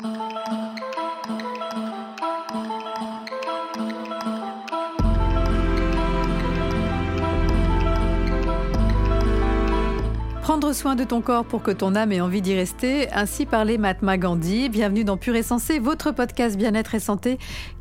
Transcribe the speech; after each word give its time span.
Prendre 0.00 0.16
soin 10.72 10.96
de 10.96 11.04
ton 11.04 11.20
corps 11.20 11.44
pour 11.44 11.62
que 11.62 11.70
ton 11.70 11.94
âme 11.94 12.12
ait 12.12 12.22
envie 12.22 12.40
d'y 12.40 12.54
rester, 12.54 13.12
ainsi 13.12 13.44
parlait 13.44 13.76
Mahatma 13.76 14.16
Gandhi. 14.16 14.70
Bienvenue 14.70 15.04
dans 15.04 15.18
Pure 15.18 15.36
et 15.36 15.42
Sensé, 15.42 15.78
votre 15.78 16.12
podcast 16.12 16.56
bien-être 16.56 16.94
et 16.94 17.00
santé 17.00 17.38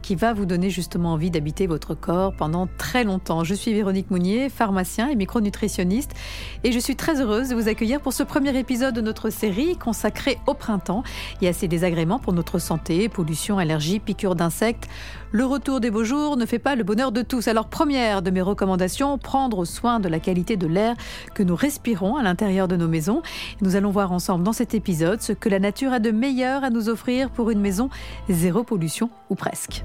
qui 0.09 0.15
va 0.15 0.33
vous 0.33 0.47
donner 0.47 0.71
justement 0.71 1.13
envie 1.13 1.29
d'habiter 1.29 1.67
votre 1.67 1.93
corps 1.93 2.33
pendant 2.33 2.67
très 2.79 3.03
longtemps. 3.03 3.43
Je 3.43 3.53
suis 3.53 3.71
Véronique 3.75 4.09
Mounier, 4.09 4.49
pharmacien 4.49 5.07
et 5.07 5.15
micronutritionniste, 5.15 6.15
et 6.63 6.71
je 6.71 6.79
suis 6.79 6.95
très 6.95 7.21
heureuse 7.21 7.49
de 7.49 7.53
vous 7.53 7.67
accueillir 7.67 8.01
pour 8.01 8.11
ce 8.11 8.23
premier 8.23 8.57
épisode 8.57 8.95
de 8.95 9.01
notre 9.01 9.29
série 9.29 9.77
consacrée 9.77 10.39
au 10.47 10.55
printemps 10.55 11.03
et 11.43 11.47
à 11.47 11.53
ses 11.53 11.67
désagréments 11.67 12.17
pour 12.17 12.33
notre 12.33 12.57
santé, 12.57 13.07
pollution, 13.07 13.59
allergies, 13.59 13.99
piqûres 13.99 14.33
d'insectes. 14.33 14.87
Le 15.31 15.45
retour 15.45 15.79
des 15.79 15.91
beaux 15.91 16.03
jours 16.03 16.37
ne 16.37 16.47
fait 16.47 16.57
pas 16.57 16.75
le 16.75 16.83
bonheur 16.83 17.11
de 17.11 17.21
tous. 17.21 17.47
Alors 17.47 17.67
première 17.67 18.23
de 18.23 18.31
mes 18.31 18.41
recommandations, 18.41 19.19
prendre 19.19 19.63
soin 19.63 19.99
de 19.99 20.09
la 20.09 20.19
qualité 20.19 20.57
de 20.57 20.65
l'air 20.65 20.95
que 21.35 21.43
nous 21.43 21.55
respirons 21.55 22.15
à 22.15 22.23
l'intérieur 22.23 22.67
de 22.67 22.75
nos 22.75 22.87
maisons. 22.87 23.21
Nous 23.61 23.75
allons 23.75 23.91
voir 23.91 24.11
ensemble 24.11 24.43
dans 24.43 24.53
cet 24.53 24.73
épisode 24.73 25.21
ce 25.21 25.33
que 25.33 25.49
la 25.49 25.59
nature 25.59 25.93
a 25.93 25.99
de 25.99 26.09
meilleur 26.09 26.63
à 26.63 26.71
nous 26.71 26.89
offrir 26.89 27.29
pour 27.29 27.51
une 27.51 27.61
maison 27.61 27.91
zéro 28.27 28.63
pollution 28.63 29.11
ou 29.29 29.35
presque. 29.35 29.83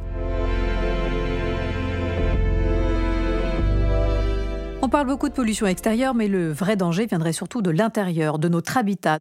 On 4.82 4.88
parle 4.90 5.06
beaucoup 5.06 5.28
de 5.30 5.34
pollution 5.34 5.66
extérieure, 5.66 6.14
mais 6.14 6.28
le 6.28 6.52
vrai 6.52 6.76
danger 6.76 7.06
viendrait 7.06 7.32
surtout 7.32 7.62
de 7.62 7.70
l'intérieur, 7.70 8.38
de 8.38 8.48
notre 8.48 8.76
habitat. 8.76 9.18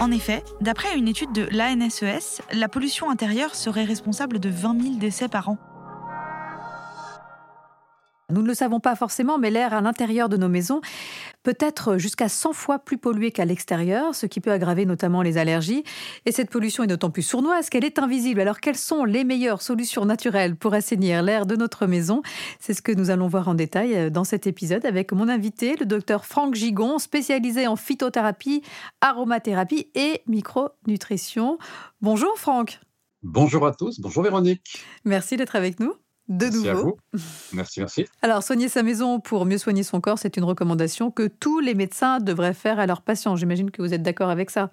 En 0.00 0.12
effet, 0.12 0.44
d'après 0.60 0.96
une 0.96 1.08
étude 1.08 1.32
de 1.32 1.48
l'ANSES, 1.50 2.40
la 2.52 2.68
pollution 2.68 3.10
intérieure 3.10 3.56
serait 3.56 3.84
responsable 3.84 4.38
de 4.38 4.48
20 4.48 4.80
000 4.80 4.94
décès 4.94 5.28
par 5.28 5.48
an. 5.48 5.58
Nous 8.30 8.42
ne 8.42 8.46
le 8.46 8.54
savons 8.54 8.78
pas 8.78 8.94
forcément, 8.94 9.38
mais 9.38 9.50
l'air 9.50 9.74
à 9.74 9.80
l'intérieur 9.80 10.28
de 10.28 10.36
nos 10.36 10.48
maisons 10.48 10.80
peut 11.48 11.56
être 11.60 11.96
jusqu'à 11.96 12.28
100 12.28 12.52
fois 12.52 12.78
plus 12.78 12.98
pollué 12.98 13.30
qu'à 13.30 13.46
l'extérieur, 13.46 14.14
ce 14.14 14.26
qui 14.26 14.38
peut 14.38 14.52
aggraver 14.52 14.84
notamment 14.84 15.22
les 15.22 15.38
allergies. 15.38 15.82
Et 16.26 16.32
cette 16.32 16.50
pollution 16.50 16.84
est 16.84 16.88
d'autant 16.88 17.08
plus 17.08 17.22
sournoise 17.22 17.70
qu'elle 17.70 17.86
est 17.86 17.98
invisible. 17.98 18.42
Alors 18.42 18.60
quelles 18.60 18.76
sont 18.76 19.04
les 19.04 19.24
meilleures 19.24 19.62
solutions 19.62 20.04
naturelles 20.04 20.56
pour 20.56 20.74
assainir 20.74 21.22
l'air 21.22 21.46
de 21.46 21.56
notre 21.56 21.86
maison? 21.86 22.20
C'est 22.60 22.74
ce 22.74 22.82
que 22.82 22.92
nous 22.92 23.08
allons 23.08 23.28
voir 23.28 23.48
en 23.48 23.54
détail 23.54 23.94
euh, 23.94 24.10
dans 24.10 24.24
cet 24.24 24.46
épisode 24.46 24.84
avec 24.84 25.10
mon 25.12 25.26
invité, 25.26 25.74
le 25.80 25.86
docteur 25.86 26.26
Franck 26.26 26.54
Gigon, 26.54 26.98
spécialisé 26.98 27.66
en 27.66 27.76
phytothérapie, 27.76 28.60
aromathérapie 29.00 29.86
et 29.94 30.20
micronutrition. 30.26 31.56
Bonjour 32.02 32.34
Franck. 32.36 32.78
Bonjour 33.22 33.66
à 33.66 33.72
tous, 33.72 34.00
bonjour 34.00 34.22
Véronique. 34.22 34.84
Merci 35.06 35.38
d'être 35.38 35.56
avec 35.56 35.80
nous 35.80 35.94
de 36.28 36.44
merci 36.46 36.58
nouveau. 36.58 36.70
À 36.70 36.74
vous. 36.74 36.98
Merci, 37.52 37.80
merci. 37.80 38.06
Alors, 38.22 38.42
soigner 38.42 38.68
sa 38.68 38.82
maison 38.82 39.20
pour 39.20 39.46
mieux 39.46 39.58
soigner 39.58 39.82
son 39.82 40.00
corps, 40.00 40.18
c'est 40.18 40.36
une 40.36 40.44
recommandation 40.44 41.10
que 41.10 41.26
tous 41.26 41.60
les 41.60 41.74
médecins 41.74 42.20
devraient 42.20 42.54
faire 42.54 42.78
à 42.78 42.86
leurs 42.86 43.02
patients. 43.02 43.36
J'imagine 43.36 43.70
que 43.70 43.82
vous 43.82 43.94
êtes 43.94 44.02
d'accord 44.02 44.30
avec 44.30 44.50
ça. 44.50 44.70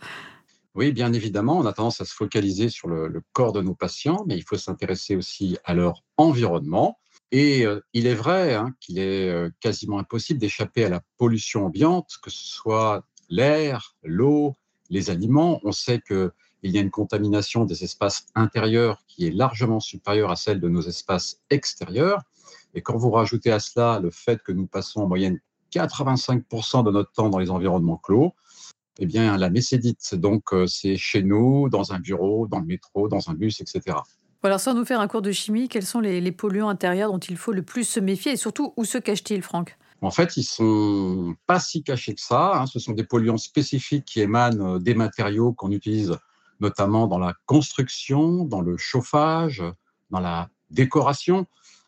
Oui, 0.76 0.92
bien 0.92 1.14
évidemment, 1.14 1.58
on 1.58 1.66
a 1.66 1.72
tendance 1.72 2.02
à 2.02 2.06
se 2.06 2.14
focaliser 2.14 2.68
sur 2.68 2.90
le, 2.90 3.08
le 3.08 3.22
corps 3.32 3.54
de 3.54 3.62
nos 3.62 3.74
patients, 3.74 4.26
mais 4.28 4.36
il 4.36 4.44
faut 4.44 4.58
s'intéresser 4.58 5.16
aussi 5.16 5.58
à 5.64 5.74
leur 5.74 6.04
environnement. 6.18 7.00
Et 7.32 7.66
euh, 7.66 7.80
il 7.94 8.08
est 8.08 8.14
vrai 8.14 8.54
hein, 8.54 8.74
qu'il 8.80 9.00
est 9.00 9.30
euh, 9.30 9.50
quasiment 9.60 10.00
impossible 10.00 10.40
d'échapper 10.40 10.86
à 10.86 10.90
la 10.90 11.02
pollution 11.18 11.66
ambiante, 11.66 12.12
que 12.22 12.30
ce 12.30 12.46
soit 12.46 13.06
l'air, 13.30 13.96
l'eau, 14.04 14.56
les 14.90 15.10
aliments. 15.10 15.60
On 15.64 15.72
sait 15.72 16.00
que 16.00 16.32
il 16.66 16.72
y 16.72 16.80
a 16.80 16.82
une 16.82 16.92
contamination 16.92 17.64
des 17.64 17.84
espaces 17.84 18.26
intérieurs 18.34 19.04
qui 19.08 19.28
est 19.28 19.32
largement 19.32 19.80
supérieure 19.80 20.32
à 20.32 20.36
celle 20.36 20.60
de 20.60 20.68
nos 20.68 20.82
espaces 20.82 21.40
extérieurs. 21.52 22.22
Et 22.74 22.82
quand 22.82 22.98
vous 22.98 23.12
rajoutez 23.12 23.52
à 23.52 23.60
cela 23.60 24.00
le 24.02 24.10
fait 24.10 24.42
que 24.42 24.52
nous 24.52 24.66
passons 24.66 25.02
en 25.02 25.08
moyenne 25.08 25.40
85% 25.72 26.84
de 26.84 26.92
notre 26.92 27.12
temps 27.12 27.30
dans 27.30 27.38
les 27.38 27.52
environnements 27.52 27.98
clos, 27.98 28.34
eh 28.98 29.06
bien, 29.06 29.38
la 29.38 29.50
mécédite, 29.50 30.16
donc, 30.16 30.54
euh, 30.54 30.66
c'est 30.66 30.96
chez 30.98 31.22
nous, 31.22 31.70
dans 31.70 31.92
un 31.92 32.00
bureau, 32.00 32.48
dans 32.48 32.60
le 32.60 32.66
métro, 32.66 33.10
dans 33.10 33.30
un 33.30 33.34
bus, 33.34 33.60
etc. 33.60 33.98
Alors, 34.42 34.60
sans 34.60 34.74
nous 34.74 34.86
faire 34.86 35.02
un 35.02 35.08
cours 35.08 35.22
de 35.22 35.32
chimie, 35.32 35.68
quels 35.68 35.86
sont 35.86 36.00
les, 36.00 36.22
les 36.22 36.32
polluants 36.32 36.70
intérieurs 36.70 37.12
dont 37.12 37.20
il 37.20 37.36
faut 37.36 37.52
le 37.52 37.62
plus 37.62 37.84
se 37.84 38.00
méfier 38.00 38.32
et 38.32 38.38
surtout 38.38 38.74
où 38.78 38.86
se 38.86 38.98
cachent-ils, 38.98 39.42
Franck? 39.42 39.78
En 40.02 40.12
fait, 40.12 40.38
ils 40.38 40.44
sont 40.44 41.36
pas 41.46 41.60
si 41.60 41.84
cachés 41.84 42.14
que 42.14 42.22
ça. 42.22 42.54
Hein. 42.56 42.66
Ce 42.68 42.80
sont 42.80 42.94
des 42.94 43.04
polluants 43.04 43.38
spécifiques 43.38 44.06
qui 44.06 44.22
émanent 44.22 44.80
des 44.80 44.94
matériaux 44.94 45.54
qu'on 45.54 45.72
utilise 45.72 46.16
notamment 46.60 47.08
dans 47.08 47.20
la 47.20 47.34
construction, 47.46 48.46
dans 48.46 48.62
le 48.62 48.78
chauffage, 48.78 49.64
dans 50.10 50.20
la 50.20 50.50
décoration. 50.70 51.46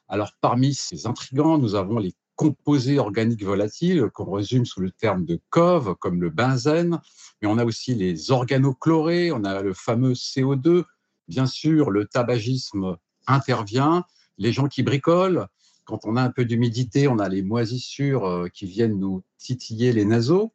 Alors 0.07 0.31
parmi 0.41 0.73
ces 0.73 1.07
intrigants, 1.07 1.57
nous 1.57 1.75
avons 1.75 1.99
les 1.99 2.13
composés 2.35 2.99
organiques 2.99 3.43
volatiles 3.43 4.09
qu'on 4.13 4.31
résume 4.31 4.65
sous 4.65 4.79
le 4.79 4.91
terme 4.91 5.25
de 5.25 5.39
COV, 5.49 5.95
comme 5.95 6.21
le 6.21 6.29
benzène, 6.29 6.99
mais 7.41 7.47
on 7.47 7.57
a 7.57 7.65
aussi 7.65 7.95
les 7.95 8.31
organochlorés, 8.31 9.31
on 9.31 9.43
a 9.43 9.61
le 9.61 9.73
fameux 9.73 10.13
CO2. 10.13 10.83
Bien 11.27 11.47
sûr, 11.47 11.89
le 11.89 12.05
tabagisme 12.05 12.95
intervient, 13.25 14.05
les 14.37 14.53
gens 14.53 14.67
qui 14.67 14.83
bricolent, 14.83 15.47
quand 15.87 16.05
on 16.05 16.17
a 16.17 16.21
un 16.21 16.29
peu 16.29 16.45
d'humidité, 16.45 17.07
on 17.07 17.17
a 17.17 17.29
les 17.29 17.41
moisissures 17.41 18.25
euh, 18.25 18.49
qui 18.49 18.65
viennent 18.65 18.99
nous 18.99 19.23
titiller 19.37 19.93
les 19.93 20.03
naseaux. 20.03 20.53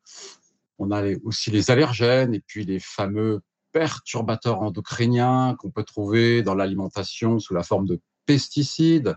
On 0.78 0.90
a 0.90 1.02
aussi 1.24 1.50
les 1.50 1.70
allergènes 1.70 2.34
et 2.34 2.40
puis 2.40 2.64
les 2.64 2.78
fameux 2.78 3.40
perturbateurs 3.72 4.60
endocriniens 4.60 5.56
qu'on 5.58 5.70
peut 5.70 5.84
trouver 5.84 6.42
dans 6.42 6.54
l'alimentation 6.54 7.38
sous 7.38 7.54
la 7.54 7.62
forme 7.62 7.86
de 7.86 8.00
pesticides, 8.26 9.16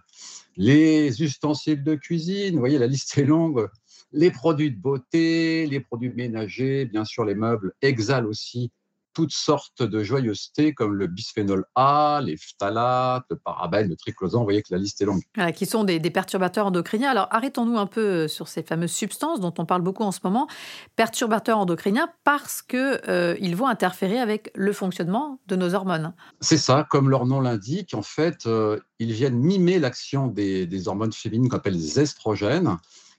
les 0.57 1.21
ustensiles 1.21 1.83
de 1.83 1.95
cuisine, 1.95 2.53
vous 2.53 2.59
voyez, 2.59 2.79
la 2.79 2.87
liste 2.87 3.17
est 3.17 3.25
longue, 3.25 3.67
les 4.11 4.31
produits 4.31 4.71
de 4.71 4.79
beauté, 4.79 5.67
les 5.67 5.79
produits 5.79 6.13
ménagers, 6.13 6.85
bien 6.85 7.05
sûr 7.05 7.25
les 7.25 7.35
meubles 7.35 7.73
exhalent 7.81 8.27
aussi 8.27 8.71
toutes 9.15 9.31
sortes 9.31 9.81
de 9.81 10.03
joyeusetés 10.03 10.73
comme 10.73 10.93
le 10.93 11.07
bisphénol 11.07 11.65
A, 11.73 12.21
les 12.23 12.37
phtalates, 12.37 13.23
le 13.29 13.37
parabène, 13.37 13.89
le 13.89 13.95
triclosan. 13.95 14.39
Vous 14.39 14.43
voyez 14.43 14.61
que 14.61 14.71
la 14.71 14.77
liste 14.77 15.01
est 15.01 15.05
longue. 15.05 15.23
Voilà, 15.33 15.51
qui 15.51 15.65
sont 15.65 15.83
des, 15.83 15.99
des, 15.99 16.11
perturbateurs 16.11 16.67
endocriniens. 16.67 17.09
Alors 17.09 17.27
arrêtons-nous 17.31 17.77
un 17.77 17.87
peu 17.87 18.01
euh, 18.01 18.27
sur 18.27 18.47
ces 18.47 18.61
fameuses 18.61 18.91
substances 18.91 19.39
dont 19.39 19.53
on 19.57 19.65
parle 19.65 19.81
beaucoup 19.81 20.03
en 20.03 20.11
ce 20.11 20.19
moment. 20.23 20.47
Perturbateurs 20.95 21.57
endocriniens 21.57 22.09
parce 22.23 22.61
qu'ils 22.61 22.99
euh, 23.07 23.55
vont 23.55 23.67
interférer 23.67 24.19
avec 24.19 24.51
le 24.53 24.73
fonctionnement 24.73 25.39
de 25.47 25.55
nos 25.55 25.73
hormones. 25.73 26.13
C'est 26.41 26.57
ça, 26.57 26.85
comme 26.89 27.09
leur 27.09 27.25
nom 27.25 27.39
l'indique. 27.39 27.93
En 27.93 28.01
fait, 28.01 28.45
euh, 28.45 28.79
ils 28.99 29.13
viennent 29.13 29.39
mimer 29.39 29.79
l'action 29.79 30.27
des, 30.27 30.67
des 30.67 30.87
hormones 30.87 31.13
féminines 31.13 31.49
qu'on 31.49 31.57
appelle 31.57 31.73
les 31.73 31.99
estrogènes. 31.99 32.77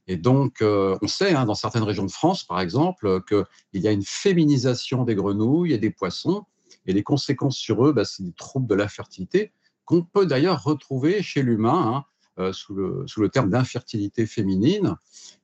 Et 0.08 0.16
donc, 0.16 0.62
euh, 0.62 0.96
on 1.02 1.08
sait, 1.08 1.34
hein, 1.34 1.46
dans 1.46 1.54
certaines 1.54 1.82
régions 1.82 2.04
de 2.04 2.10
France, 2.10 2.44
par 2.44 2.60
exemple, 2.60 3.22
qu'il 3.28 3.82
y 3.82 3.88
a 3.88 3.92
une 3.92 4.04
féminisation 4.04 5.04
des 5.04 5.14
grenouilles 5.14 5.72
et 5.72 5.78
des 5.78 5.90
poissons, 5.90 6.44
et 6.86 6.92
les 6.92 7.02
conséquences 7.02 7.56
sur 7.56 7.86
eux, 7.86 7.92
bah, 7.92 8.04
c'est 8.04 8.22
des 8.22 8.32
troubles 8.32 8.68
de 8.68 8.74
la 8.74 8.88
fertilité, 8.88 9.52
qu'on 9.84 10.02
peut 10.02 10.26
d'ailleurs 10.26 10.62
retrouver 10.62 11.22
chez 11.22 11.42
l'humain, 11.42 11.92
hein, 11.94 12.04
euh, 12.38 12.52
sous, 12.52 12.74
le, 12.74 13.28
terme 13.28 13.50
d'infertilité 13.50 14.26
féminine. 14.26 14.94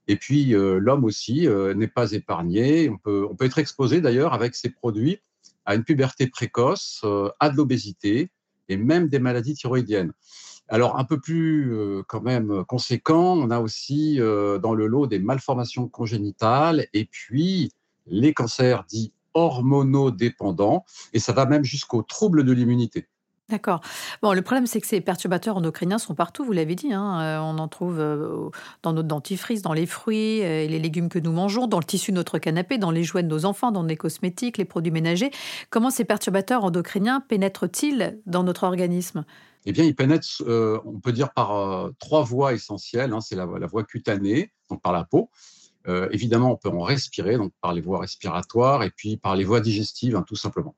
Et 0.06 0.16
puis, 0.16 0.54
euh, 0.54 0.78
l'homme 0.78 1.04
aussi 1.04 1.48
n'est 1.74 1.88
pas 1.88 2.12
épargné. 2.12 2.88
On 2.88 2.98
peut, 2.98 3.26
on 3.28 3.34
peut 3.34 3.46
être 3.46 3.58
exposé 3.58 4.00
d'ailleurs 4.00 4.34
avec 4.34 4.54
ces 4.54 4.70
produits 4.70 5.20
à 5.64 5.74
une 5.74 5.84
puberté 5.84 6.26
précoce, 6.26 7.04
à 7.38 7.50
de 7.50 7.56
l'obésité 7.56 8.30
et 8.68 8.76
même 8.76 9.08
des 9.08 9.20
maladies 9.20 9.54
thyroïdiennes. 9.54 10.12
Alors, 10.68 10.98
un 10.98 11.04
peu 11.04 11.20
plus 11.20 11.74
euh, 11.74 12.02
quand 12.06 12.22
même 12.22 12.64
conséquent, 12.64 13.36
on 13.36 13.50
a 13.50 13.60
aussi 13.60 14.20
euh, 14.20 14.58
dans 14.58 14.74
le 14.74 14.86
lot 14.86 15.06
des 15.06 15.18
malformations 15.18 15.88
congénitales 15.88 16.86
et 16.92 17.04
puis 17.04 17.72
les 18.06 18.32
cancers 18.32 18.84
dits 18.84 19.12
hormonodépendants, 19.34 20.84
et 21.12 21.18
ça 21.18 21.32
va 21.32 21.46
même 21.46 21.64
jusqu'aux 21.64 22.02
troubles 22.02 22.44
de 22.44 22.52
l'immunité. 22.52 23.08
D'accord. 23.52 23.82
Bon, 24.22 24.32
le 24.32 24.40
problème, 24.40 24.66
c'est 24.66 24.80
que 24.80 24.86
ces 24.86 25.02
perturbateurs 25.02 25.58
endocriniens 25.58 25.98
sont 25.98 26.14
partout, 26.14 26.42
vous 26.42 26.52
l'avez 26.52 26.74
dit. 26.74 26.94
Hein. 26.94 27.20
Euh, 27.20 27.38
on 27.38 27.58
en 27.58 27.68
trouve 27.68 28.00
euh, 28.00 28.48
dans 28.82 28.94
notre 28.94 29.08
dentifrice, 29.08 29.60
dans 29.60 29.74
les 29.74 29.84
fruits 29.84 30.42
euh, 30.42 30.64
et 30.64 30.68
les 30.68 30.78
légumes 30.78 31.10
que 31.10 31.18
nous 31.18 31.32
mangeons, 31.32 31.66
dans 31.66 31.78
le 31.78 31.84
tissu 31.84 32.12
de 32.12 32.16
notre 32.16 32.38
canapé, 32.38 32.78
dans 32.78 32.90
les 32.90 33.04
jouets 33.04 33.22
de 33.22 33.28
nos 33.28 33.44
enfants, 33.44 33.70
dans 33.70 33.82
les 33.82 33.96
cosmétiques, 33.96 34.56
les 34.56 34.64
produits 34.64 34.90
ménagers. 34.90 35.30
Comment 35.68 35.90
ces 35.90 36.06
perturbateurs 36.06 36.64
endocriniens 36.64 37.20
pénètrent-ils 37.20 38.20
dans 38.24 38.42
notre 38.42 38.64
organisme? 38.64 39.26
Eh 39.66 39.72
bien, 39.72 39.84
ils 39.84 39.94
pénètrent, 39.94 40.26
euh, 40.42 40.80
on 40.84 40.98
peut 41.00 41.12
dire, 41.12 41.32
par 41.32 41.56
euh, 41.56 41.90
trois 41.98 42.22
voies 42.22 42.52
essentielles. 42.52 43.12
Hein. 43.12 43.20
C'est 43.20 43.36
la, 43.36 43.46
voie 43.46 43.84
cutanée, 43.84 44.52
donc 44.70 44.82
par 44.82 44.92
la 44.92 45.04
peau. 45.04 45.30
Euh, 45.88 46.08
évidemment, 46.12 46.52
on 46.52 46.56
peut 46.56 46.68
en 46.68 46.82
respirer, 46.82 47.36
donc 47.36 47.52
par 47.60 47.72
les 47.72 47.80
voies 47.80 48.00
respiratoires, 48.00 48.82
et 48.82 48.90
puis 48.90 49.16
par 49.16 49.36
les 49.36 49.44
voies 49.44 49.60
digestives, 49.60 50.16
hein, 50.16 50.24
tout 50.26 50.36
simplement. 50.36 50.74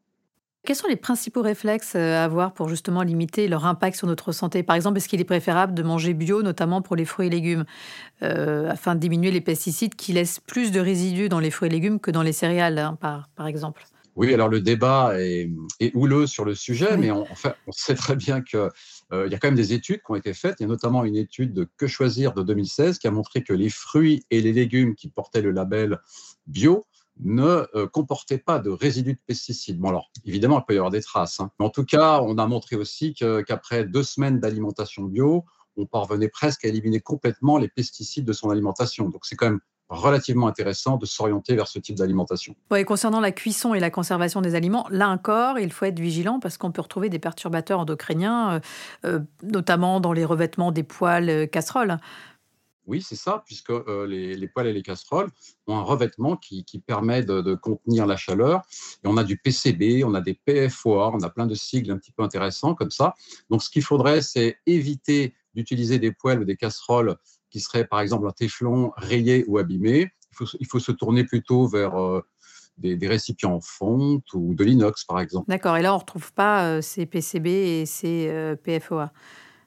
Quels 0.66 0.76
sont 0.76 0.88
les 0.88 0.96
principaux 0.96 1.42
réflexes 1.42 1.92
euh, 1.94 2.16
à 2.16 2.24
avoir 2.24 2.54
pour 2.54 2.70
justement 2.70 3.02
limiter 3.02 3.48
leur 3.48 3.66
impact 3.66 3.98
sur 3.98 4.06
notre 4.06 4.32
santé? 4.32 4.62
Par 4.62 4.76
exemple, 4.76 4.96
est-ce 4.96 5.08
qu'il 5.08 5.20
est 5.20 5.24
préférable 5.24 5.74
de 5.74 5.82
manger 5.82 6.14
bio, 6.14 6.42
notamment 6.42 6.80
pour 6.80 6.96
les 6.96 7.04
fruits 7.04 7.26
et 7.26 7.30
légumes, 7.30 7.64
afin 8.22 8.94
de 8.94 9.00
diminuer 9.00 9.30
les 9.30 9.42
pesticides 9.42 9.94
qui 9.94 10.14
laissent 10.14 10.40
plus 10.40 10.72
de 10.72 10.80
résidus 10.80 11.28
dans 11.28 11.40
les 11.40 11.50
fruits 11.50 11.68
et 11.68 11.72
légumes 11.72 12.00
que 12.00 12.10
dans 12.10 12.22
les 12.22 12.32
céréales, 12.32 12.78
hein, 12.78 12.96
par 13.00 13.46
exemple? 13.46 13.84
Oui, 14.16 14.32
alors 14.32 14.48
le 14.48 14.60
débat 14.60 15.20
est, 15.20 15.50
houleux 15.94 16.26
sur 16.26 16.44
le 16.44 16.54
sujet, 16.54 16.96
mais 16.96 17.10
on, 17.10 17.26
on 17.66 17.72
sait 17.72 17.94
très 17.94 18.14
bien 18.14 18.42
qu'il 18.42 18.68
euh, 19.12 19.28
y 19.28 19.34
a 19.34 19.38
quand 19.38 19.48
même 19.48 19.56
des 19.56 19.72
études 19.72 19.98
qui 19.98 20.10
ont 20.10 20.14
été 20.14 20.34
faites. 20.34 20.56
Il 20.60 20.64
y 20.64 20.66
a 20.66 20.68
notamment 20.68 21.04
une 21.04 21.16
étude 21.16 21.52
de 21.52 21.68
Que 21.76 21.86
choisir 21.86 22.32
de 22.32 22.42
2016 22.42 22.98
qui 22.98 23.08
a 23.08 23.10
montré 23.10 23.42
que 23.42 23.52
les 23.52 23.70
fruits 23.70 24.24
et 24.30 24.40
les 24.40 24.52
légumes 24.52 24.94
qui 24.94 25.08
portaient 25.08 25.42
le 25.42 25.50
label 25.50 25.98
bio 26.46 26.86
ne 27.20 27.66
euh, 27.74 27.86
comportait 27.86 28.38
pas 28.38 28.58
de 28.58 28.70
résidus 28.70 29.14
de 29.14 29.20
pesticides. 29.26 29.78
Bon, 29.78 29.88
alors, 29.88 30.10
évidemment, 30.24 30.60
il 30.60 30.64
peut 30.66 30.74
y 30.74 30.78
avoir 30.78 30.90
des 30.90 31.02
traces. 31.02 31.40
Hein. 31.40 31.50
Mais 31.58 31.66
en 31.66 31.70
tout 31.70 31.84
cas, 31.84 32.20
on 32.22 32.38
a 32.38 32.46
montré 32.46 32.76
aussi 32.76 33.14
qu'après 33.14 33.84
deux 33.84 34.02
semaines 34.02 34.40
d'alimentation 34.40 35.04
bio, 35.04 35.44
on 35.76 35.86
parvenait 35.86 36.28
presque 36.28 36.64
à 36.64 36.68
éliminer 36.68 37.00
complètement 37.00 37.58
les 37.58 37.68
pesticides 37.68 38.24
de 38.24 38.32
son 38.32 38.50
alimentation. 38.50 39.08
Donc, 39.08 39.26
c'est 39.26 39.36
quand 39.36 39.50
même 39.50 39.60
relativement 39.88 40.46
intéressant 40.46 40.96
de 40.96 41.06
s'orienter 41.06 41.54
vers 41.54 41.68
ce 41.68 41.78
type 41.78 41.96
d'alimentation. 41.96 42.54
et 42.74 42.84
concernant 42.84 43.20
la 43.20 43.32
cuisson 43.32 43.74
et 43.74 43.80
la 43.80 43.90
conservation 43.90 44.40
des 44.40 44.54
aliments, 44.54 44.86
là 44.90 45.08
encore, 45.08 45.58
il 45.58 45.72
faut 45.72 45.84
être 45.84 46.00
vigilant 46.00 46.40
parce 46.40 46.58
qu'on 46.58 46.72
peut 46.72 46.82
retrouver 46.82 47.08
des 47.08 47.18
perturbateurs 47.18 47.80
endocriniens, 47.80 48.54
euh, 48.54 48.60
euh, 49.04 49.20
notamment 49.42 50.00
dans 50.00 50.12
les 50.12 50.24
revêtements 50.24 50.72
des 50.72 50.82
poêles 50.82 51.48
casseroles. 51.50 51.98
Oui, 52.86 53.00
c'est 53.00 53.16
ça, 53.16 53.42
puisque 53.46 53.70
euh, 53.70 54.06
les, 54.06 54.48
poêles 54.48 54.66
et 54.66 54.72
les 54.72 54.82
casseroles 54.82 55.30
ont 55.66 55.76
un 55.76 55.82
revêtement 55.82 56.36
qui, 56.36 56.64
permet 56.86 57.22
de, 57.22 57.54
contenir 57.54 58.06
la 58.06 58.16
chaleur. 58.16 58.62
Et 59.02 59.08
on 59.08 59.16
a 59.16 59.24
du 59.24 59.38
PCB, 59.38 60.04
on 60.04 60.14
a 60.14 60.20
des 60.20 60.34
PFOA, 60.34 61.10
on 61.14 61.22
a 61.22 61.30
plein 61.30 61.46
de 61.46 61.54
sigles 61.54 61.90
un 61.90 61.98
petit 61.98 62.12
peu 62.12 62.22
intéressants 62.22 62.74
comme 62.74 62.90
ça. 62.90 63.14
Donc, 63.48 63.62
ce 63.62 63.70
qu'il 63.70 63.82
faudrait, 63.82 64.20
c'est 64.20 64.58
éviter 64.66 65.34
d'utiliser 65.54 65.98
des 65.98 66.12
poêles 66.12 66.40
ou 66.40 66.44
des 66.44 66.56
casseroles 66.56 67.16
qui 67.54 67.60
seraient, 67.60 67.86
par 67.86 68.00
exemple, 68.00 68.26
en 68.26 68.32
téflon 68.32 68.90
rayé 68.96 69.44
ou 69.46 69.58
abîmé. 69.58 70.10
Il 70.58 70.66
faut, 70.66 70.80
se 70.80 70.90
tourner 70.90 71.22
plutôt 71.22 71.68
vers 71.68 71.94
euh, 71.94 72.20
des, 72.78 73.06
récipients 73.06 73.54
en 73.54 73.60
fonte 73.60 74.24
ou 74.34 74.56
de 74.56 74.64
l'inox, 74.64 75.04
par 75.04 75.20
exemple. 75.20 75.48
D'accord. 75.48 75.76
Et 75.76 75.82
là, 75.82 75.92
on 75.92 75.98
ne 75.98 76.00
retrouve 76.00 76.32
pas 76.32 76.66
euh, 76.66 76.80
ces 76.82 77.06
PCB 77.06 77.46
et 77.46 77.86
ces 77.86 78.56
PFOA 78.64 79.12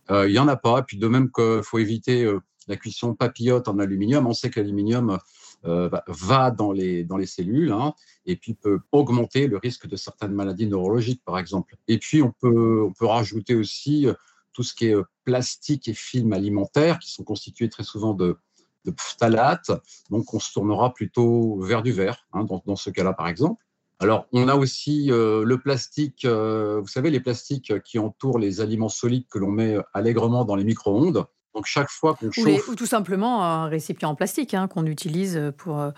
Il 0.09 0.31
n'y 0.31 0.39
en 0.39 0.49
a 0.49 0.57
pas. 0.57 0.81
Puis 0.81 0.97
de 0.97 1.07
même 1.07 1.31
qu'il 1.31 1.61
faut 1.63 1.77
éviter 1.77 2.29
la 2.67 2.75
cuisson 2.75 3.15
papillote 3.15 3.69
en 3.69 3.79
aluminium. 3.79 4.27
On 4.27 4.33
sait 4.33 4.49
que 4.49 4.59
l'aluminium 4.59 5.17
euh, 5.65 5.89
va 6.07 6.51
dans 6.51 6.73
les, 6.73 7.05
dans 7.05 7.17
les 7.17 7.25
cellules 7.25 7.71
hein, 7.71 7.93
et 8.25 8.35
puis 8.35 8.53
peut 8.53 8.79
augmenter 8.91 9.47
le 9.47 9.57
risque 9.57 9.87
de 9.87 9.95
certaines 9.95 10.33
maladies 10.33 10.67
neurologiques, 10.67 11.23
par 11.23 11.39
exemple. 11.39 11.77
Et 11.87 11.97
puis, 11.97 12.21
on 12.21 12.31
peut, 12.31 12.83
on 12.83 12.91
peut 12.91 13.05
rajouter 13.05 13.55
aussi 13.55 14.07
euh, 14.07 14.13
tout 14.57 14.63
ce 14.63 14.74
qui 14.74 14.88
est 14.88 14.95
euh, 14.95 15.04
plastique 15.24 15.88
et 15.88 15.94
film 15.94 16.33
alimentaire, 16.33 16.98
qui 16.98 17.12
sont 17.12 17.24
constitués 17.24 17.69
très 17.69 17.83
souvent 17.83 18.15
de, 18.15 18.39
de 18.86 18.94
phtalates. 18.98 19.69
Donc, 20.09 20.33
on 20.33 20.39
se 20.39 20.51
tournera 20.51 20.95
plutôt 20.95 21.59
vers 21.62 21.83
du 21.83 21.92
verre, 21.92 22.25
hein, 22.33 22.44
dans, 22.44 22.63
dans, 22.65 22.75
ce 22.75 22.89
cas-là, 22.89 23.13
par 23.13 23.27
exemple. 23.27 23.63
Alors, 24.00 24.25
on 24.33 24.48
a 24.48 24.56
aussi 24.56 25.09
le 25.09 25.56
plastique, 25.56 26.24
vous 26.24 26.88
savez, 26.88 27.09
les 27.09 27.19
plastiques 27.19 27.81
qui 27.83 27.98
entourent 27.98 28.38
les 28.38 28.62
aliments 28.62 28.89
solides 28.89 29.25
que 29.27 29.39
l'on 29.39 29.50
met 29.50 29.75
allègrement 29.94 30.45
dans 30.45 30.56
les 30.56 30.63
micro-ondes. 30.63 31.25
Donc 31.57 31.65
chaque 31.65 31.89
fois 31.89 32.13
qu'on 32.13 32.31
chauffe... 32.31 32.68
Ou, 32.68 32.75
tout 32.75 32.86
simplement 32.86 33.44
un 33.44 33.68
récipient 33.68 34.09
en 34.09 34.13
plastique 34.13 34.54
hein, 34.54 34.68
qu'on 34.68 34.86
utilise 34.86 35.51
pour, 35.57 35.80
euh, 35.80 35.89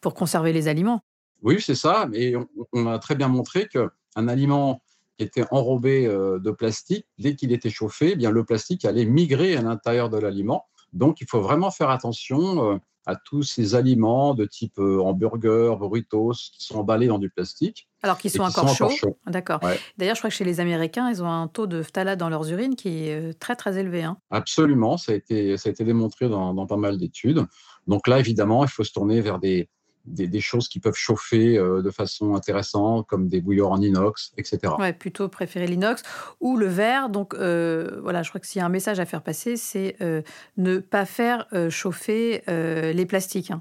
pour 0.00 0.14
conserver 0.14 0.52
les 0.52 0.66
aliments. 0.66 1.00
Oui, 1.42 1.60
c'est 1.60 1.76
ça. 1.76 2.08
Et 2.12 2.34
on, 2.72 2.86
a 2.88 2.98
très 2.98 3.14
bien 3.14 3.28
montré 3.28 3.68
qu'un 3.68 4.28
aliment 4.28 4.82
était 5.18 5.44
enrobé 5.50 6.06
euh, 6.06 6.38
de 6.38 6.50
plastique, 6.50 7.06
dès 7.18 7.34
qu'il 7.36 7.52
était 7.52 7.70
chauffé, 7.70 8.10
eh 8.12 8.16
bien 8.16 8.30
le 8.30 8.44
plastique 8.44 8.84
allait 8.84 9.04
migrer 9.04 9.56
à 9.56 9.62
l'intérieur 9.62 10.10
de 10.10 10.18
l'aliment. 10.18 10.66
Donc 10.92 11.20
il 11.20 11.26
faut 11.26 11.40
vraiment 11.40 11.70
faire 11.70 11.90
attention 11.90 12.72
euh, 12.72 12.78
à 13.06 13.14
tous 13.14 13.44
ces 13.44 13.74
aliments 13.74 14.34
de 14.34 14.44
type 14.44 14.78
hamburger, 14.78 15.78
burritos, 15.78 16.32
qui 16.52 16.64
sont 16.64 16.80
emballés 16.80 17.06
dans 17.06 17.20
du 17.20 17.30
plastique. 17.30 17.88
Alors 18.02 18.18
qu'ils 18.18 18.32
sont, 18.32 18.42
encore, 18.42 18.68
chauds. 18.68 19.16
D'accord. 19.26 19.60
D'ailleurs, 19.96 20.16
je 20.16 20.20
crois 20.20 20.30
que 20.30 20.36
chez 20.36 20.44
les 20.44 20.58
Américains, 20.58 21.08
ils 21.08 21.22
ont 21.22 21.30
un 21.30 21.46
taux 21.46 21.68
de 21.68 21.82
phtalate 21.82 22.18
dans 22.18 22.28
leurs 22.28 22.50
urines 22.50 22.74
qui 22.74 23.06
est 23.06 23.30
euh, 23.30 23.32
très 23.32 23.54
très 23.54 23.78
élevé. 23.78 24.02
Hein. 24.02 24.18
Absolument, 24.30 24.96
ça 24.96 25.12
a 25.12 25.14
été, 25.14 25.56
ça 25.56 25.68
a 25.68 25.72
été 25.72 25.84
démontré 25.84 26.28
dans, 26.28 26.52
dans 26.52 26.66
pas 26.66 26.76
mal 26.76 26.98
d'études. 26.98 27.46
Donc 27.86 28.08
là, 28.08 28.18
évidemment, 28.18 28.64
il 28.64 28.70
faut 28.70 28.84
se 28.84 28.92
tourner 28.92 29.20
vers 29.20 29.38
des, 29.38 29.68
des, 30.06 30.40
choses 30.40 30.68
qui 30.68 30.80
peuvent 30.80 30.96
chauffer 30.96 31.58
euh, 31.58 31.82
de 31.82 31.90
façon 31.90 32.34
intéressante, 32.34 33.06
comme 33.06 33.28
des 33.28 33.40
bouilloires 33.40 33.72
en 33.72 33.80
inox, 33.80 34.32
etc. 34.36 34.72
Ouais, 34.78 34.92
plutôt 34.92 35.28
préférer 35.28 35.66
l'inox 35.66 36.02
ou 36.40 36.56
le 36.56 36.66
verre. 36.66 37.08
Donc 37.08 37.34
euh, 37.34 38.00
voilà, 38.02 38.22
je 38.22 38.28
crois 38.28 38.40
que 38.40 38.46
s'il 38.46 38.60
y 38.60 38.62
a 38.62 38.66
un 38.66 38.70
message 38.70 39.00
à 39.00 39.06
faire 39.06 39.22
passer, 39.22 39.56
c'est 39.56 39.96
euh, 40.00 40.22
ne 40.56 40.78
pas 40.78 41.04
faire 41.04 41.46
chauffer 41.70 42.42
les 42.46 43.06
plastiques. 43.06 43.50
Hein. 43.50 43.60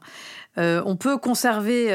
On 0.57 0.95
peut 0.95 1.17
conserver, 1.17 1.87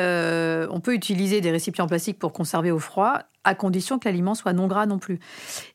on 0.71 0.81
peut 0.81 0.95
utiliser 0.95 1.41
des 1.41 1.51
récipients 1.51 1.87
plastiques 1.87 2.19
pour 2.19 2.33
conserver 2.33 2.71
au 2.71 2.79
froid 2.79 3.21
à 3.45 3.55
condition 3.55 3.99
que 3.99 4.07
l'aliment 4.07 4.35
soit 4.35 4.53
non 4.53 4.67
gras 4.67 4.87
non 4.87 4.99
plus. 4.99 5.19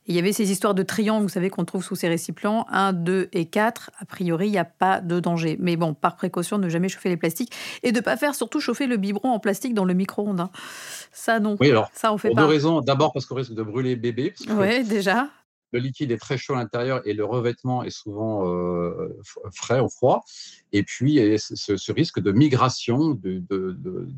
il 0.06 0.16
y 0.16 0.20
avait 0.20 0.34
ces 0.34 0.52
histoires 0.52 0.76
de 0.76 0.84
triangles, 0.84 1.24
vous 1.24 1.30
savez, 1.30 1.50
qu'on 1.50 1.66
trouve 1.66 1.84
sous 1.84 1.96
ces 1.96 2.08
récipients, 2.08 2.68
1, 2.70 2.94
2 2.94 3.30
et 3.34 3.46
4. 3.46 3.92
A 4.00 4.06
priori, 4.06 4.48
il 4.48 4.52
n'y 4.52 4.60
a 4.60 4.66
pas 4.66 5.02
de 5.02 5.20
danger. 5.20 5.58
Mais 5.60 5.76
bon, 5.76 5.94
par 5.94 6.16
précaution, 6.16 6.58
ne 6.58 6.70
jamais 6.70 6.90
chauffer 6.90 7.10
les 7.10 7.18
plastiques 7.18 7.52
et 7.82 7.92
de 7.92 7.98
ne 7.98 8.04
pas 8.04 8.18
faire 8.18 8.36
surtout 8.36 8.60
chauffer 8.60 8.86
le 8.86 8.98
biberon 8.98 9.32
en 9.32 9.40
plastique 9.40 9.74
dans 9.74 9.86
le 9.86 9.94
micro-ondes. 9.94 10.42
Hein. 10.42 10.52
Ça, 11.12 11.40
non. 11.40 11.58
Oui, 11.60 11.72
alors, 11.72 11.90
ça, 11.94 12.14
on 12.14 12.18
fait 12.18 12.30
pour 12.30 12.38
deux 12.38 12.46
raisons. 12.46 12.82
D'abord, 12.82 13.14
parce 13.14 13.26
qu'on 13.26 13.36
risque 13.36 13.54
de 13.54 13.64
brûler 13.64 13.96
bébé. 13.96 14.34
Oui, 14.50 14.84
déjà. 14.84 15.28
Le 15.76 15.82
liquide 15.82 16.12
est 16.12 16.18
très 16.18 16.38
chaud 16.38 16.54
à 16.54 16.58
l'intérieur 16.58 17.02
et 17.06 17.14
le 17.14 17.26
revêtement 17.26 17.84
est 17.84 17.90
souvent 17.90 18.48
euh, 18.48 19.14
frais 19.54 19.82
ou 19.82 19.90
froid. 19.90 20.24
Et 20.72 20.84
puis, 20.84 21.16
y 21.16 21.20
a 21.20 21.38
ce, 21.38 21.92
risque 21.92 22.22
de 22.22 22.32
migration 22.32 23.20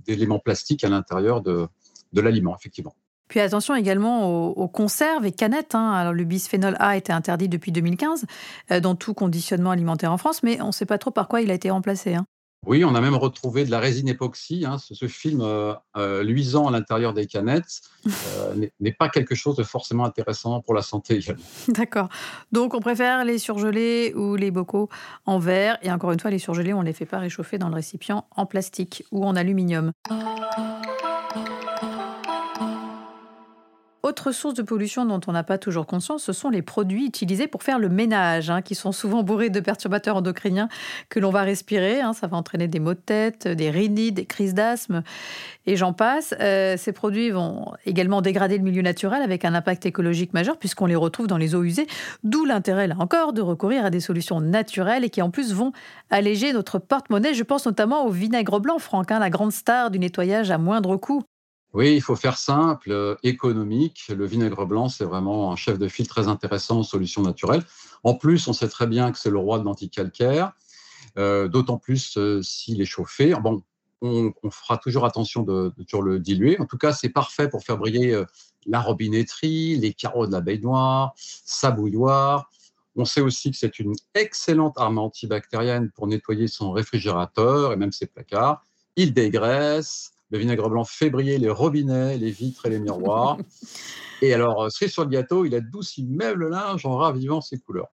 d'éléments 0.06 0.38
plastiques 0.38 0.84
à 0.84 0.90
l'intérieur 0.90 1.42
de 1.42 1.68
l'aliment, 2.14 2.56
effectivement. 2.56 2.96
Puis 3.28 3.40
attention 3.40 3.76
également 3.76 4.50
aux, 4.50 4.68
conserves 4.68 5.26
et 5.26 5.32
canettes. 5.32 5.76
Hein. 5.76 5.92
Alors, 5.92 6.14
le 6.14 6.24
bisphénol 6.24 6.76
A 6.80 6.96
été 6.96 7.12
interdit 7.12 7.50
depuis 7.50 7.72
2015 7.72 8.26
euh, 8.72 8.80
dans 8.80 8.96
tout 8.96 9.14
conditionnement 9.14 9.72
alimentaire 9.72 10.12
en 10.12 10.18
France, 10.18 10.44
mais 10.44 10.62
on 10.62 10.68
ne 10.68 10.72
sait 10.72 10.86
pas 10.86 10.98
trop 10.98 11.12
par 11.12 11.28
quoi 11.28 11.42
il 11.42 11.52
a 11.52 11.54
été 11.54 11.70
remplacé. 11.70 12.16
Hein. 12.16 12.26
Oui, 12.68 12.84
on 12.84 12.96
a 12.96 13.02
même 13.02 13.16
retrouvé 13.16 13.64
de 13.64 13.72
la 13.72 13.80
résine 13.80 14.10
époxy. 14.10 14.66
Hein. 14.68 14.78
Ce, 14.78 15.08
film 15.08 15.40
euh, 15.42 15.74
euh, 15.96 16.22
luisant 16.22 16.68
à 16.68 16.72
l'intérieur 16.72 17.14
des 17.14 17.26
canettes 17.26 17.80
n'est 18.82 18.92
pas 18.92 19.08
quelque 19.08 19.36
chose 19.36 19.56
de 19.56 19.64
forcément 19.64 20.04
intéressant 20.04 20.60
pour 20.60 20.74
la 20.74 20.82
santé 20.82 21.20
D'accord. 21.70 22.10
Donc, 22.52 22.74
on 22.74 22.82
préfère 22.82 23.24
les 23.24 23.38
surgelés 23.38 24.14
ou 24.16 24.36
les 24.36 24.52
bocaux 24.52 24.90
en 25.26 25.40
verre. 25.40 25.78
Et 25.82 25.90
encore 25.92 26.12
une 26.12 26.20
fois, 26.20 26.30
les 26.30 26.40
surgelés, 26.40 26.74
on 26.74 26.82
ne 26.82 26.86
les 26.86 26.94
fait 26.94 27.06
pas 27.06 27.20
réchauffer 27.20 27.58
dans 27.58 27.70
le 27.70 27.76
récipient 27.76 28.26
en 28.36 28.46
plastique 28.46 29.06
ou 29.12 29.26
en 29.26 29.38
aluminium. 29.38 29.94
Autre 34.08 34.32
source 34.32 34.54
de 34.54 34.62
pollution 34.62 35.04
dont 35.04 35.20
on 35.28 35.34
n'a 35.34 35.44
pas 35.44 35.58
toujours 35.58 35.86
conscience, 35.86 36.24
ce 36.24 36.32
sont 36.32 36.50
les 36.50 36.62
produits 36.62 37.06
utilisés 37.08 37.48
pour 37.48 37.62
faire 37.62 37.78
le 37.78 37.90
ménage, 37.90 38.50
hein, 38.50 38.62
qui 38.62 38.74
sont 38.74 38.94
souvent 38.94 39.22
bourrés 39.22 39.50
de 39.50 39.60
perturbateurs 39.60 40.16
endocriniens 40.16 40.70
que 41.10 41.20
l'on 41.20 41.30
va 41.30 41.42
respirer. 41.42 42.00
Hein. 42.00 42.14
ça 42.14 42.28
va 42.28 42.38
entraîner 42.38 42.70
des 42.70 42.80
maux 42.80 42.94
de 42.94 43.00
tête, 43.00 43.50
des 43.50 43.70
rhinites, 43.70 44.14
des 44.14 44.24
crises 44.24 44.54
d'asthme, 44.54 45.04
et 45.66 45.76
j'en 45.76 45.92
passe. 45.92 46.34
Euh, 46.40 46.78
ces 46.78 46.94
produits 46.94 47.32
vont 47.32 47.74
également 47.86 48.22
dégrader 48.22 48.58
le 48.58 48.64
milieu 48.64 48.82
naturel 48.82 49.22
avec 49.22 49.44
un 49.44 49.54
impact 49.54 49.86
écologique 49.86 50.34
majeur 50.34 50.56
puisqu'on 50.56 50.86
les 50.86 50.96
retrouve 50.96 51.28
dans 51.28 51.36
les 51.36 51.54
eaux 51.54 51.64
usées, 51.64 51.88
d'où 52.24 52.46
l'intérêt 52.46 52.88
là 52.88 52.96
encore 53.00 53.34
de 53.34 53.42
recourir 53.42 53.84
à 53.84 53.90
des 53.90 54.00
solutions 54.00 54.40
naturelles 54.40 55.04
et 55.04 55.10
qui 55.10 55.22
en 55.22 55.32
plus 55.32 55.54
vont 55.54 55.74
alléger 56.12 56.54
notre 56.54 56.80
porte-monnaie. 56.80 57.34
Je 57.34 57.44
pense 57.44 57.66
notamment 57.66 58.06
au 58.06 58.10
vinaigre 58.10 58.62
blanc, 58.62 58.80
Franck, 58.80 59.12
hein, 59.12 59.20
la 59.20 59.30
grande 59.30 59.52
star 59.52 59.92
du 59.92 60.00
nettoyage 60.00 60.50
à 60.50 60.58
moindre 60.58 60.96
coût. 60.96 61.24
Oui, 61.74 61.96
il 61.96 62.02
faut 62.02 62.16
faire 62.16 62.38
simple, 62.38 62.92
euh, 62.92 63.16
économique. 63.24 64.08
Le 64.10 64.26
vinaigre 64.26 64.66
blanc, 64.66 64.90
c'est 64.90 65.04
vraiment 65.04 65.52
un 65.52 65.56
chef 65.56 65.78
de 65.78 65.88
file 65.88 66.08
très 66.08 66.28
intéressant 66.28 66.80
en 66.80 66.84
solutions 66.84 67.22
naturelles. 67.22 67.64
En 68.04 68.16
plus, 68.16 68.48
on 68.48 68.54
sait 68.54 68.70
très 68.70 68.88
bien 68.88 69.12
que 69.12 69.20
c'est 69.20 69.30
le 69.30 69.38
roi 69.38 69.60
de 69.60 69.66
l'anticalcaire, 69.66 70.54
euh, 71.18 71.48
d'autant 71.48 71.78
plus 71.78 72.18
euh, 72.18 72.42
s'il 72.42 72.82
est 72.82 72.86
chauffé. 72.86 73.34
Bon, 73.42 73.62
on, 74.02 74.32
fera 74.50 74.78
toujours 74.78 75.06
attention 75.06 75.44
de, 75.44 75.74
toujours 75.88 76.04
le 76.04 76.20
diluer. 76.20 76.60
En 76.60 76.66
tout 76.66 76.78
cas, 76.78 76.94
c'est 76.94 77.10
parfait 77.10 77.50
pour 77.50 77.64
faire 77.64 77.78
briller 77.78 78.24
la 78.66 78.80
robinetterie, 78.80 79.76
les 79.76 79.94
carreaux 79.94 80.28
de 80.28 80.32
la 80.32 80.42
baignoire, 80.42 81.14
sa 81.18 81.72
bouilloire. 81.72 82.50
On 82.96 83.06
sait 83.06 83.22
aussi 83.22 83.52
que 83.52 83.58
c'est 83.58 83.80
une 83.80 83.94
excellente 84.14 84.78
arme 84.78 85.00
antibactérienne 85.00 85.92
pour 85.92 86.08
nettoyer 86.08 86.48
son 86.48 86.72
réfrigérateur 86.72 87.74
et 87.74 87.76
même 87.76 87.92
ses 87.92 88.06
placards. 88.06 88.64
Il 88.96 89.14
dégraisse, 89.14 90.14
le 90.30 90.38
vinaigre 90.38 90.70
blanc 90.70 90.84
fait 90.84 91.10
briller 91.10 91.38
les 91.38 91.50
robinets, 91.50 92.18
les 92.18 92.32
vitres 92.32 92.66
et 92.66 92.70
les 92.70 92.80
miroirs. 92.80 93.38
et 94.22 94.34
alors, 94.34 94.64
euh, 94.64 94.70
cerise 94.70 94.94
sur 94.94 95.04
le 95.04 95.10
gâteau, 95.10 95.46
il 95.46 95.56
adoucit 95.56 96.04
même 96.06 96.38
le 96.38 96.50
linge 96.50 96.86
en 96.86 96.98
ravivant 96.98 97.42
ses 97.42 97.58
couleurs. 97.58 97.88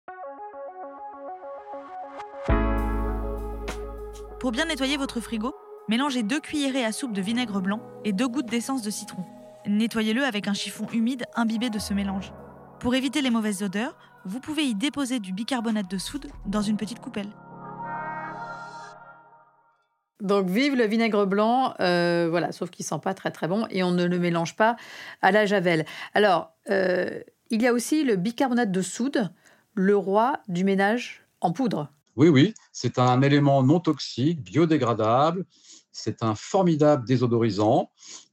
Pour 4.40 4.52
bien 4.52 4.66
nettoyer 4.66 4.96
votre 4.96 5.20
frigo, 5.20 5.54
mélangez 5.88 6.22
deux 6.22 6.40
cuillerées 6.40 6.84
à 6.84 6.92
soupe 6.92 7.12
de 7.12 7.22
vinaigre 7.22 7.60
blanc 7.60 7.80
et 8.04 8.12
deux 8.12 8.28
gouttes 8.28 8.50
d'essence 8.50 8.82
de 8.82 8.90
citron. 8.90 9.24
nettoyez-le 9.66 10.22
avec 10.22 10.48
un 10.48 10.52
chiffon 10.52 10.86
humide 10.92 11.24
imbibé 11.34 11.70
de 11.70 11.78
ce 11.78 11.94
mélange. 11.94 12.32
Pour 12.80 12.94
éviter 12.94 13.22
les 13.22 13.30
mauvaises 13.30 13.62
odeurs, 13.62 13.96
vous 14.26 14.40
pouvez 14.40 14.64
y 14.64 14.74
déposer 14.74 15.18
du 15.18 15.32
bicarbonate 15.32 15.90
de 15.90 15.96
soude 15.96 16.26
dans 16.44 16.60
une 16.60 16.76
petite 16.76 17.00
coupelle. 17.00 17.30
Donc 20.24 20.48
vive 20.48 20.74
le 20.74 20.86
vinaigre 20.86 21.26
blanc, 21.26 21.74
euh, 21.80 22.28
voilà, 22.30 22.50
sauf 22.50 22.70
qu'il 22.70 22.84
sent 22.84 22.98
pas 23.02 23.12
très 23.12 23.30
très 23.30 23.46
bon 23.46 23.66
et 23.70 23.82
on 23.82 23.90
ne 23.90 24.04
le 24.04 24.18
mélange 24.18 24.56
pas 24.56 24.76
à 25.20 25.30
la 25.30 25.44
javel. 25.44 25.84
Alors, 26.14 26.50
euh, 26.70 27.20
il 27.50 27.60
y 27.60 27.66
a 27.66 27.74
aussi 27.74 28.04
le 28.04 28.16
bicarbonate 28.16 28.72
de 28.72 28.80
soude, 28.80 29.30
le 29.74 29.94
roi 29.94 30.40
du 30.48 30.64
ménage 30.64 31.22
en 31.42 31.52
poudre. 31.52 31.90
Oui, 32.16 32.28
oui, 32.28 32.54
c'est 32.72 32.98
un 32.98 33.20
élément 33.20 33.62
non 33.62 33.80
toxique, 33.80 34.42
biodégradable. 34.42 35.44
C'est 35.92 36.22
un 36.22 36.34
formidable 36.34 37.06
désodorisant. 37.06 37.90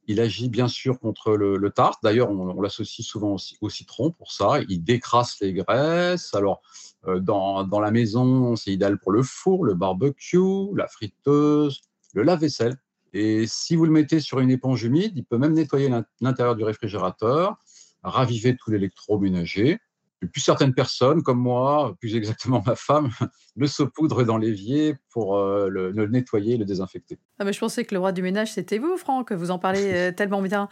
Il 0.08 0.20
agit 0.20 0.50
bien 0.50 0.68
sûr 0.68 1.00
contre 1.00 1.36
le, 1.36 1.70
tartre. 1.70 2.00
D'ailleurs, 2.04 2.30
on, 2.30 2.60
l'associe 2.62 3.06
souvent 3.06 3.38
au, 3.62 3.70
citron 3.70 4.12
pour 4.12 4.32
ça. 4.32 4.60
Il 4.68 4.84
décrasse 4.84 5.40
les 5.42 5.54
graisses. 5.54 6.34
Alors, 6.34 6.62
euh, 7.08 7.20
dans, 7.20 7.64
dans, 7.64 7.80
la 7.80 7.92
maison, 7.92 8.56
c'est 8.56 8.72
idéal 8.72 8.98
pour 9.00 9.12
le 9.12 9.24
four, 9.24 9.64
le 9.64 9.74
barbecue, 9.74 10.76
la 10.76 10.88
friteuse, 10.88 11.82
le 12.14 12.24
lave-vaisselle. 12.24 12.78
Et 13.14 13.46
si 13.48 13.76
vous 13.76 13.86
le 13.86 13.92
mettez 13.92 14.20
sur 14.20 14.40
une 14.40 14.52
éponge 14.52 14.84
humide, 14.84 15.14
il 15.16 15.26
peut 15.26 15.38
même 15.38 15.54
nettoyer 15.54 15.90
l'intérieur 16.22 16.56
du 16.56 16.64
réfrigérateur, 16.64 17.58
raviver 18.04 18.56
tout 18.56 18.72
l'électroménager. 18.72 19.80
Et 20.24 20.28
puis 20.28 20.42
certaines 20.42 20.74
personnes, 20.74 21.24
comme 21.24 21.40
moi, 21.40 21.96
plus 22.00 22.16
exactement 22.16 22.62
ma 22.66 22.76
femme, 22.76 23.10
le 23.56 23.66
saupoudrent 23.66 24.24
dans 24.24 24.38
l'évier 24.38 24.96
pour 25.10 25.36
euh, 25.36 25.68
le, 25.68 26.08
nettoyer 26.08 26.56
et 26.56 26.58
le 26.58 26.66
désinfecter. 26.66 27.18
Ah 27.40 27.44
mais 27.44 27.54
je 27.54 27.60
pensais 27.60 27.86
que 27.86 27.96
le 27.96 28.00
roi 28.00 28.12
du 28.12 28.22
ménage, 28.22 28.54
c'était 28.54 28.78
vous, 28.78 28.98
Franck. 28.98 29.32
Vous 29.32 29.50
en 29.50 29.58
parlez 29.58 29.92
euh, 29.94 30.12
tellement 30.12 30.42
bien. 30.42 30.70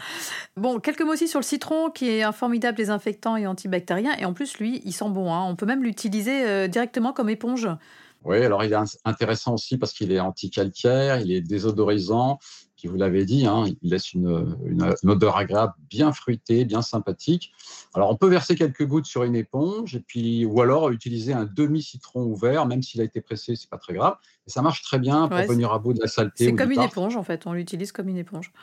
Bon, 0.55 0.79
quelques 0.79 1.01
mots 1.01 1.13
aussi 1.13 1.27
sur 1.27 1.39
le 1.39 1.45
citron, 1.45 1.89
qui 1.89 2.09
est 2.09 2.23
un 2.23 2.31
formidable 2.31 2.77
désinfectant 2.77 3.37
et 3.37 3.47
antibactérien. 3.47 4.15
Et 4.19 4.25
en 4.25 4.33
plus, 4.33 4.59
lui, 4.59 4.81
il 4.85 4.93
sent 4.93 5.09
bon. 5.09 5.33
Hein. 5.33 5.43
On 5.47 5.55
peut 5.55 5.65
même 5.65 5.83
l'utiliser 5.83 6.47
euh, 6.47 6.67
directement 6.67 7.11
comme 7.11 7.29
éponge. 7.29 7.67
Oui, 8.25 8.37
alors 8.43 8.63
il 8.63 8.73
est 8.73 8.99
intéressant 9.05 9.53
aussi 9.53 9.77
parce 9.77 9.93
qu'il 9.93 10.11
est 10.11 10.19
anticalcaire, 10.19 11.21
il 11.21 11.31
est 11.31 11.41
désodorisant, 11.41 12.37
qui 12.79 12.87
vous 12.87 12.95
l'avez 12.95 13.25
dit, 13.25 13.45
hein, 13.45 13.65
il 13.81 13.89
laisse 13.89 14.13
une, 14.13 14.47
odeur 15.03 15.35
agréable, 15.35 15.73
bien 15.89 16.13
fruitée, 16.13 16.63
bien 16.63 16.81
sympathique. 16.81 17.51
Alors 17.93 18.09
on 18.09 18.15
peut 18.15 18.29
verser 18.29 18.55
quelques 18.55 18.85
gouttes 18.85 19.05
sur 19.05 19.23
une 19.23 19.35
éponge 19.35 19.95
et 19.95 19.99
puis 19.99 20.45
ou 20.45 20.61
alors 20.61 20.89
utiliser 20.89 21.33
un 21.33 21.43
demi 21.43 21.83
citron 21.83 22.23
ouvert, 22.23 22.65
même 22.65 22.81
s'il 22.81 23.01
a 23.01 23.03
été 23.03 23.19
pressé, 23.19 23.57
c'est 23.57 23.69
pas 23.69 23.77
très 23.77 23.93
grave. 23.93 24.15
Et 24.47 24.49
ça 24.49 24.61
marche 24.61 24.81
très 24.81 24.97
bien 24.97 25.27
pour 25.27 25.37
venir 25.39 25.73
à 25.73 25.79
bout 25.79 25.93
de 25.93 25.99
la 25.99 26.07
saleté. 26.07 26.45
C'est 26.45 26.55
comme 26.55 26.71
une 26.71 26.81
éponge 26.81 27.17
en 27.17 27.23
fait, 27.23 27.45
on 27.47 27.53
l'utilise 27.53 27.91
comme 27.91 28.07
une 28.07 28.17
éponge. 28.17 28.53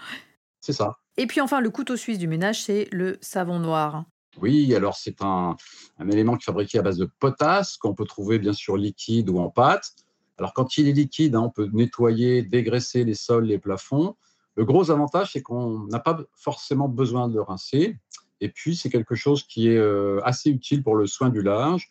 C'est 0.63 0.73
ça. 0.73 0.97
Et 1.19 1.27
puis 1.27 1.43
enfin 1.43 1.61
le 1.61 1.69
couteau 1.69 1.97
suisse 1.97 2.19
du 2.19 2.27
ménage, 2.27 2.63
c'est 2.63 2.89
le 2.93 3.19
savon 3.21 3.59
noir. 3.59 4.05
Oui, 4.41 4.75
alors 4.75 4.97
c'est 4.97 5.23
un, 5.23 5.57
un, 5.99 6.09
élément 6.09 6.37
qui 6.37 6.45
est 6.45 6.47
fabriqué 6.47 6.79
à 6.79 6.83
base 6.83 6.99
de 6.99 7.09
potasse 7.19 7.77
qu'on 7.77 7.95
peut 7.95 8.05
trouver 8.05 8.39
bien 8.39 8.53
sûr 8.55 8.79
liquide 8.79 9.29
ou 9.29 9.39
en 9.39 9.51
pâte. 9.51 9.93
Alors 10.39 10.53
quand 10.53 10.77
il 10.77 10.89
est 10.89 10.93
liquide, 10.93 11.35
hein, 11.35 11.43
on 11.43 11.51
peut 11.51 11.69
nettoyer, 11.73 12.43
dégraisser 12.43 13.05
les 13.05 13.15
sols, 13.15 13.47
les 13.47 13.59
plafonds. 13.59 14.17
Le 14.57 14.65
gros 14.65 14.91
avantage, 14.91 15.33
c'est 15.33 15.43
qu'on 15.43 15.87
n'a 15.87 16.01
pas 16.01 16.19
forcément 16.35 16.89
besoin 16.89 17.29
de 17.29 17.35
le 17.35 17.43
rincer. 17.43 17.99
Et 18.41 18.51
puis, 18.51 18.77
c'est 18.77 18.91
quelque 18.91 19.15
chose 19.15 19.45
qui 19.45 19.69
est 19.69 19.79
euh, 19.79 20.21
assez 20.25 20.51
utile 20.51 20.83
pour 20.83 20.97
le 20.97 21.07
soin 21.07 21.31
du 21.31 21.43
linge. 21.43 21.89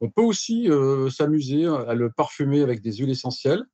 On 0.00 0.10
peut 0.10 0.22
aussi 0.22 0.70
euh, 0.70 1.10
s'amuser 1.10 1.66
à 1.66 1.94
le 1.94 2.10
parfumer 2.10 2.62
avec 2.62 2.82
des 2.82 2.92
huiles 2.92 3.10
essentielles, 3.10 3.64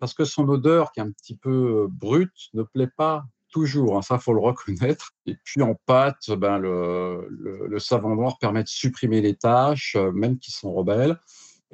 parce 0.00 0.12
que 0.14 0.24
son 0.24 0.48
odeur, 0.48 0.92
qui 0.92 1.00
est 1.00 1.02
un 1.02 1.10
petit 1.10 1.36
peu 1.36 1.84
euh, 1.84 1.86
brute, 1.88 2.50
ne 2.54 2.62
plaît 2.62 2.90
pas 2.96 3.24
toujours. 3.50 3.96
Hein, 3.96 4.02
ça, 4.02 4.18
faut 4.18 4.34
le 4.34 4.40
reconnaître. 4.40 5.12
Et 5.24 5.36
puis 5.44 5.62
en 5.62 5.74
pâte, 5.86 6.30
ben, 6.30 6.58
le, 6.58 7.26
le 7.30 7.78
savon 7.78 8.14
noir 8.14 8.38
permet 8.38 8.62
de 8.62 8.68
supprimer 8.68 9.20
les 9.20 9.34
taches, 9.34 9.96
même 10.14 10.38
qui 10.38 10.50
sont 10.50 10.72
rebelles. 10.72 11.18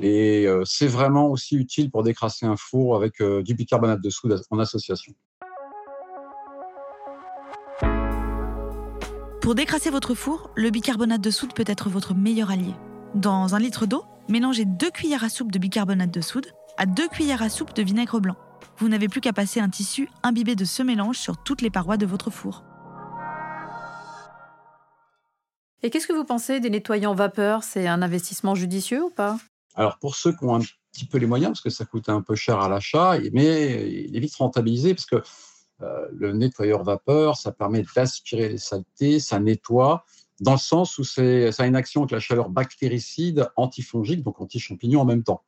Et 0.03 0.47
c'est 0.65 0.89
vraiment 0.89 1.29
aussi 1.29 1.57
utile 1.57 1.91
pour 1.91 2.03
décrasser 2.03 2.45
un 2.45 2.57
four 2.57 2.97
avec 2.97 3.23
du 3.23 3.55
bicarbonate 3.55 4.01
de 4.01 4.11
soude 4.11 4.43
en 4.51 4.59
association. 4.59 5.15
Pour 9.41 9.57
décrasser 9.57 9.91
votre 9.91 10.15
four, 10.15 10.51
le 10.55 10.71
bicarbonate 10.71 11.21
de 11.21 11.31
soude 11.31 11.53
peut 11.53 11.65
être 11.67 11.89
votre 11.89 12.15
meilleur 12.15 12.51
allié. 12.51 12.75
Dans 13.15 13.57
un 13.57 13.59
litre 13.59 13.87
d'eau, 13.87 14.05
mélangez 14.29 14.65
2 14.65 14.91
cuillères 14.91 15.25
à 15.25 15.29
soupe 15.29 15.51
de 15.51 15.59
bicarbonate 15.59 16.13
de 16.13 16.21
soude 16.21 16.47
à 16.79 16.87
2 16.87 17.09
cuillères 17.09 17.43
à 17.43 17.49
soupe 17.49 17.75
de 17.75 17.83
vinaigre 17.83 18.21
blanc. 18.21 18.37
Vous 18.79 18.89
n'avez 18.89 19.09
plus 19.09 19.21
qu'à 19.21 19.33
passer 19.33 19.59
un 19.59 19.69
tissu 19.69 20.09
imbibé 20.23 20.55
de 20.55 20.65
ce 20.65 20.83
mélange 20.83 21.19
sur 21.19 21.43
toutes 21.43 21.61
les 21.61 21.71
parois 21.71 21.97
de 21.97 22.07
votre 22.07 22.31
four. 22.31 22.63
Et 25.83 25.91
qu'est-ce 25.91 26.07
que 26.07 26.13
vous 26.13 26.25
pensez 26.25 26.61
des 26.61 26.71
nettoyants 26.71 27.15
vapeur 27.15 27.65
C'est 27.65 27.89
un 27.89 28.01
investissement 28.01 28.55
judicieux 28.55 29.03
ou 29.03 29.11
pas? 29.11 29.39
Alors, 29.75 29.99
pour 29.99 30.17
ceux 30.17 30.33
qui 30.33 30.45
ont 30.45 30.57
un 30.57 30.61
petit 30.93 31.07
peu 31.07 31.19
les 31.19 31.27
moyens, 31.27 31.53
parce 31.53 31.63
que 31.63 31.71
ça 31.71 31.85
coûte 31.85 32.09
un 32.09 32.23
peu 32.23 32.35
cher 32.35 32.61
à 32.61 32.69
l'achat, 32.69 33.19
mais 33.33 33.91
il 33.91 34.17
est 34.17 34.21
vite 34.21 34.35
rentabilisé 34.35 34.95
parce 34.95 35.07
que 35.07 35.23
euh, 35.83 36.07
le 36.13 36.33
nettoyeur 36.33 36.85
vapeur, 36.85 37.37
ça 37.37 37.53
permet 37.53 37.85
d'aspirer 37.97 38.51
les 38.51 38.59
saletés, 38.59 39.19
ça 39.19 39.41
nettoie, 39.41 40.05
dans 40.41 40.53
le 40.53 40.59
sens 40.59 40.99
où 40.99 41.05
ça 41.05 41.23
a 41.23 41.67
une 41.67 41.77
action 41.77 42.03
avec 42.03 42.11
la 42.11 42.21
chaleur 42.21 42.51
bactéricide, 42.51 43.49
antifongique, 43.57 44.23
donc 44.23 44.41
anti-champignon 44.41 45.01
en 45.01 45.05
même 45.05 45.23
temps. 45.23 45.43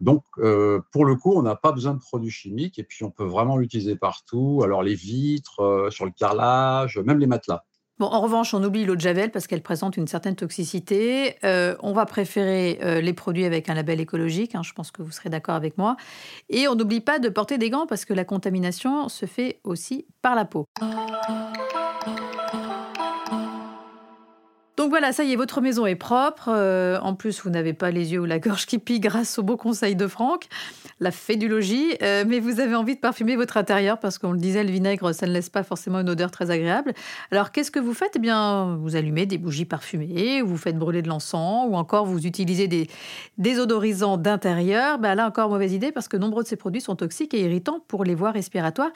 Donc, 0.00 0.24
euh, 0.38 0.80
pour 0.90 1.04
le 1.04 1.16
coup, 1.16 1.34
on 1.34 1.42
n'a 1.42 1.54
pas 1.54 1.72
besoin 1.72 1.94
de 1.94 2.00
produits 2.00 2.30
chimiques 2.30 2.78
et 2.78 2.82
puis 2.82 3.04
on 3.04 3.10
peut 3.10 3.24
vraiment 3.24 3.56
l'utiliser 3.56 3.96
partout. 3.96 4.62
Alors, 4.64 4.82
les 4.82 4.94
vitres, 4.94 5.60
euh, 5.60 5.90
sur 5.90 6.06
le 6.06 6.10
carrelage, 6.10 6.98
même 6.98 7.18
les 7.18 7.26
matelas. 7.26 7.64
Bon, 7.98 8.06
en 8.06 8.20
revanche, 8.20 8.54
on 8.54 8.62
oublie 8.62 8.84
l'eau 8.84 8.94
de 8.94 9.00
Javel 9.00 9.30
parce 9.30 9.48
qu'elle 9.48 9.62
présente 9.62 9.96
une 9.96 10.06
certaine 10.06 10.36
toxicité. 10.36 11.36
Euh, 11.44 11.74
on 11.80 11.92
va 11.92 12.06
préférer 12.06 12.78
euh, 12.82 13.00
les 13.00 13.12
produits 13.12 13.44
avec 13.44 13.68
un 13.68 13.74
label 13.74 14.00
écologique, 14.00 14.54
hein, 14.54 14.62
je 14.62 14.72
pense 14.72 14.92
que 14.92 15.02
vous 15.02 15.10
serez 15.10 15.30
d'accord 15.30 15.56
avec 15.56 15.76
moi. 15.78 15.96
Et 16.48 16.68
on 16.68 16.76
n'oublie 16.76 17.00
pas 17.00 17.18
de 17.18 17.28
porter 17.28 17.58
des 17.58 17.70
gants 17.70 17.86
parce 17.86 18.04
que 18.04 18.14
la 18.14 18.24
contamination 18.24 19.08
se 19.08 19.26
fait 19.26 19.60
aussi 19.64 20.06
par 20.22 20.36
la 20.36 20.44
peau. 20.44 20.66
Donc 24.78 24.90
voilà, 24.90 25.12
ça 25.12 25.24
y 25.24 25.32
est, 25.32 25.36
votre 25.36 25.60
maison 25.60 25.86
est 25.86 25.96
propre. 25.96 26.50
Euh, 26.52 27.00
en 27.02 27.14
plus, 27.16 27.42
vous 27.42 27.50
n'avez 27.50 27.72
pas 27.72 27.90
les 27.90 28.12
yeux 28.12 28.20
ou 28.20 28.26
la 28.26 28.38
gorge 28.38 28.64
qui 28.64 28.78
pillent 28.78 29.00
grâce 29.00 29.36
au 29.40 29.42
beau 29.42 29.56
conseil 29.56 29.96
de 29.96 30.06
Franck, 30.06 30.46
la 31.00 31.10
fédulogie. 31.10 31.96
Euh, 32.00 32.22
mais 32.24 32.38
vous 32.38 32.60
avez 32.60 32.76
envie 32.76 32.94
de 32.94 33.00
parfumer 33.00 33.34
votre 33.34 33.56
intérieur 33.56 33.98
parce 33.98 34.18
qu'on 34.18 34.30
le 34.30 34.38
disait, 34.38 34.62
le 34.62 34.70
vinaigre, 34.70 35.12
ça 35.12 35.26
ne 35.26 35.32
laisse 35.32 35.50
pas 35.50 35.64
forcément 35.64 35.98
une 35.98 36.08
odeur 36.08 36.30
très 36.30 36.52
agréable. 36.52 36.94
Alors 37.32 37.50
qu'est-ce 37.50 37.72
que 37.72 37.80
vous 37.80 37.92
faites? 37.92 38.12
Eh 38.14 38.18
bien, 38.20 38.76
vous 38.76 38.94
allumez 38.94 39.26
des 39.26 39.36
bougies 39.36 39.64
parfumées, 39.64 40.42
vous 40.42 40.56
faites 40.56 40.78
brûler 40.78 41.02
de 41.02 41.08
l'encens 41.08 41.66
ou 41.68 41.74
encore 41.74 42.06
vous 42.06 42.24
utilisez 42.24 42.68
des 42.68 42.86
désodorisants 43.36 44.16
d'intérieur. 44.16 45.00
Ben 45.00 45.16
là 45.16 45.26
encore, 45.26 45.48
mauvaise 45.48 45.72
idée 45.72 45.90
parce 45.90 46.06
que 46.06 46.16
nombreux 46.16 46.44
de 46.44 46.48
ces 46.48 46.56
produits 46.56 46.82
sont 46.82 46.94
toxiques 46.94 47.34
et 47.34 47.40
irritants 47.40 47.80
pour 47.88 48.04
les 48.04 48.14
voies 48.14 48.30
respiratoires. 48.30 48.92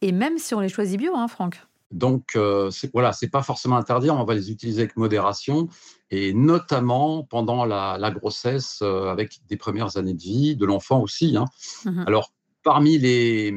Et 0.00 0.12
même 0.12 0.38
si 0.38 0.54
on 0.54 0.60
les 0.60 0.68
choisit 0.68 0.96
bio, 0.96 1.16
hein, 1.16 1.26
Franck 1.26 1.56
donc, 1.94 2.32
euh, 2.34 2.70
voilà, 2.92 3.12
c'est 3.12 3.28
pas 3.28 3.42
forcément 3.42 3.76
interdit, 3.76 4.10
on 4.10 4.24
va 4.24 4.34
les 4.34 4.50
utiliser 4.50 4.82
avec 4.82 4.96
modération, 4.96 5.68
et 6.10 6.34
notamment 6.34 7.22
pendant 7.22 7.64
la, 7.64 8.10
grossesse, 8.10 8.80
euh, 8.82 9.06
avec 9.06 9.38
des 9.48 9.56
premières 9.56 9.96
années 9.96 10.14
de 10.14 10.20
vie, 10.20 10.56
de 10.56 10.66
l'enfant 10.66 11.00
aussi. 11.00 11.36
Hein. 11.36 11.44
Mmh 11.84 12.04
Alors, 12.08 12.32
parmi 12.64 12.98
les, 12.98 13.52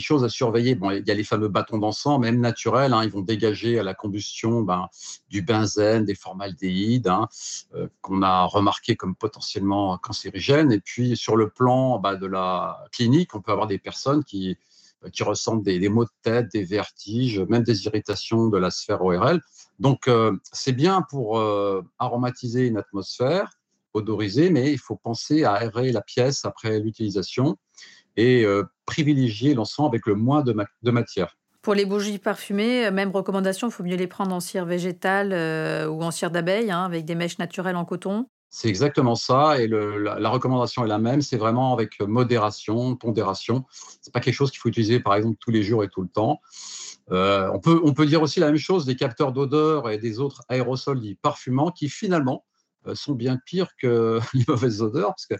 choses 0.00 0.24
à 0.24 0.30
surveiller, 0.30 0.74
bon, 0.74 0.90
il 0.90 1.06
y 1.06 1.10
a 1.10 1.14
les 1.14 1.24
fameux 1.24 1.48
bâtons 1.48 1.76
d'encens, 1.76 2.18
même 2.18 2.40
naturels, 2.40 2.94
hein, 2.94 3.04
ils 3.04 3.10
vont 3.10 3.20
dégager 3.20 3.78
à 3.78 3.82
la 3.82 3.92
combustion 3.92 4.62
ben, 4.62 4.88
du 5.28 5.42
benzène, 5.42 6.06
des 6.06 6.14
formaldéhydes, 6.14 7.08
hein, 7.08 7.28
euh, 7.74 7.88
qu'on 8.00 8.22
a 8.22 8.44
remarqué 8.44 8.96
comme 8.96 9.14
potentiellement 9.16 9.98
cancérigènes. 9.98 10.72
Et 10.72 10.80
puis, 10.80 11.14
sur 11.14 11.36
le 11.36 11.50
plan 11.50 11.98
ben, 11.98 12.14
de 12.14 12.26
la 12.26 12.86
clinique, 12.90 13.34
on 13.34 13.42
peut 13.42 13.52
avoir 13.52 13.66
des 13.66 13.78
personnes 13.78 14.24
qui 14.24 14.56
qui 15.12 15.22
ressentent 15.22 15.62
des, 15.62 15.88
maux 15.88 16.04
de 16.04 16.10
tête, 16.22 16.48
des 16.52 16.64
vertiges, 16.64 17.40
même 17.40 17.62
des 17.62 17.86
irritations 17.86 18.48
de 18.48 18.58
la 18.58 18.70
sphère 18.70 19.02
ORL. 19.02 19.40
Donc, 19.78 20.08
euh, 20.08 20.36
c'est 20.52 20.72
bien 20.72 21.02
pour 21.08 21.38
euh, 21.38 21.82
aromatiser 21.98 22.66
une 22.66 22.76
atmosphère, 22.76 23.50
odoriser, 23.94 24.50
mais 24.50 24.72
il 24.72 24.78
faut 24.78 24.96
penser 24.96 25.44
à 25.44 25.54
aérer 25.54 25.92
la 25.92 26.02
pièce 26.02 26.44
après 26.44 26.78
l'utilisation 26.78 27.56
et 28.16 28.44
privilégier 28.84 29.54
l'encens 29.54 29.88
avec 29.88 30.06
le 30.06 30.14
moins 30.14 30.42
de, 30.42 30.90
matière. 30.90 31.38
Pour 31.62 31.72
les 31.72 31.86
bougies 31.86 32.18
parfumées, 32.18 32.90
même 32.90 33.10
recommandation, 33.10 33.68
il 33.68 33.70
faut 33.70 33.82
mieux 33.82 33.96
les 33.96 34.06
prendre 34.06 34.34
en 34.34 34.40
cire 34.40 34.66
végétale 34.66 35.32
ou 35.88 36.02
en 36.02 36.10
cire 36.10 36.30
d'abeille, 36.30 36.70
hein, 36.70 36.84
avec 36.84 37.06
des 37.06 37.14
mèches 37.14 37.38
naturelles 37.38 37.76
en 37.76 37.86
coton. 37.86 38.26
C'est 38.54 38.68
exactement 38.68 39.14
ça. 39.14 39.58
Et 39.62 39.66
la, 39.66 40.28
recommandation 40.28 40.84
est 40.84 40.88
la 40.88 40.98
même. 40.98 41.22
C'est 41.22 41.38
vraiment 41.38 41.72
avec 41.72 41.98
modération, 42.00 42.96
pondération. 42.96 43.64
C'est 44.02 44.12
pas 44.12 44.20
quelque 44.20 44.34
chose 44.34 44.50
qu'il 44.50 44.60
faut 44.60 44.68
utiliser, 44.68 45.00
par 45.00 45.14
exemple, 45.14 45.38
tous 45.40 45.50
les 45.50 45.62
jours 45.62 45.82
et 45.84 45.88
tout 45.88 46.02
le 46.02 46.08
temps. 46.08 46.42
Euh, 47.10 47.48
on, 47.54 47.60
peut, 47.60 47.80
on 47.82 47.94
peut 47.94 48.04
dire 48.04 48.20
aussi 48.20 48.40
la 48.40 48.48
même 48.48 48.58
chose 48.58 48.84
des 48.84 48.94
capteurs 48.94 49.32
d'odeur 49.32 49.88
et 49.88 49.96
des 49.96 50.20
autres 50.20 50.42
aérosols 50.50 51.00
parfumants 51.22 51.70
qui, 51.70 51.88
finalement, 51.88 52.44
euh, 52.86 52.94
sont 52.94 53.14
bien 53.14 53.38
pires 53.46 53.74
que 53.80 54.20
les 54.34 54.44
mauvaises 54.46 54.82
odeurs 54.82 55.14
parce 55.14 55.26
que 55.26 55.34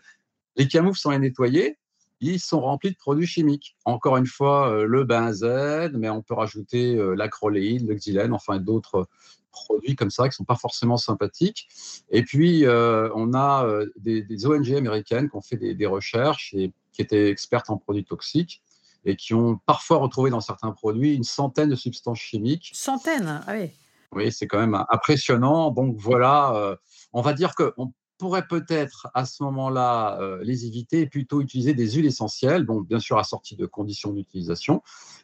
les 0.57 0.67
camoufles, 0.67 0.99
sans 0.99 1.11
les 1.11 1.19
nettoyer, 1.19 1.79
ils 2.21 2.41
sont 2.41 2.63
remplis 2.63 2.93
de 2.93 2.97
produits 2.97 3.27
chimiques. 3.27 3.77
Encore 3.85 4.17
une 4.17 4.27
fois, 4.27 4.85
le 4.85 5.05
benzène, 5.05 5.99
mais 5.99 6.09
on 6.09 6.23
peut 6.23 6.35
rajouter 6.35 6.97
l'acroléide, 7.17 7.87
le 7.87 7.95
xylène, 7.97 8.33
enfin 8.33 8.59
d'autres 8.59 9.09
produits 9.53 9.95
comme 9.95 10.11
ça 10.11 10.25
qui 10.25 10.31
ne 10.31 10.35
sont 10.35 10.45
pas 10.45 10.57
forcément 10.57 10.97
sympathiques. 10.97 11.69
Et 12.11 12.23
puis, 12.25 12.65
on 12.67 13.35
a 13.35 13.67
des, 13.97 14.47
ONG 14.47 14.73
américaines 14.73 15.31
qui 15.31 15.37
ont 15.37 15.43
fait 15.43 15.57
des, 15.57 15.75
des 15.75 15.87
recherches 15.87 16.53
et 16.55 16.73
qui 16.93 17.03
étaient 17.03 17.31
expertes 17.31 17.71
en 17.71 17.77
produits 17.77 18.05
toxiques 18.05 18.63
et 19.05 19.17
qui 19.17 19.35
ont 19.35 19.59
parfois 19.67 19.99
retrouvé 19.99 20.31
dans 20.31 20.41
certains 20.41 20.73
produits 20.73 21.15
une 21.15 21.25
centaine 21.25 21.69
de 21.69 21.75
substances 21.75 22.19
chimiques. 22.19 22.71
Centaines, 22.75 23.43
ah 23.47 23.53
oui. 23.53 23.71
Oui, 24.13 24.31
c'est 24.31 24.47
quand 24.47 24.59
même 24.59 24.85
impressionnant. 24.91 25.71
Donc 25.71 25.97
voilà, 25.97 26.55
euh, 26.55 26.77
on 27.13 27.23
va 27.23 27.33
dire 27.33 27.55
qu'on 27.55 27.93
pourrait 28.23 28.47
peut-être 28.47 29.09
à 29.15 29.25
ce 29.25 29.43
moment-là 29.43 30.17
euh, 30.21 30.39
les 30.45 30.65
éviter 30.65 31.01
et 31.01 31.07
plutôt 31.07 31.41
utiliser 31.41 31.75
des 31.75 31.91
huiles 31.91 32.07
essentielles, 32.07 32.65
donc 32.65 32.87
bien 32.87 33.01
sûr 33.01 33.19
assorties 33.19 33.57
de 33.57 33.67
conditions 33.67 34.13
d'utilisation, 34.13 34.81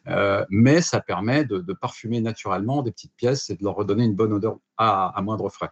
euh, 0.07 0.43
mais 0.49 0.81
ça 0.81 0.99
permet 0.99 1.45
de, 1.45 1.63
parfumer 1.73 2.19
naturellement 2.19 2.81
des 2.81 2.91
petites 2.91 3.15
pièces 3.15 3.49
et 3.49 3.55
de 3.55 3.63
leur 3.63 3.75
redonner 3.75 4.03
une 4.03 4.15
bonne 4.15 4.33
odeur 4.33 4.57
à 4.77 5.21
moindre 5.21 5.47
frais. 5.47 5.69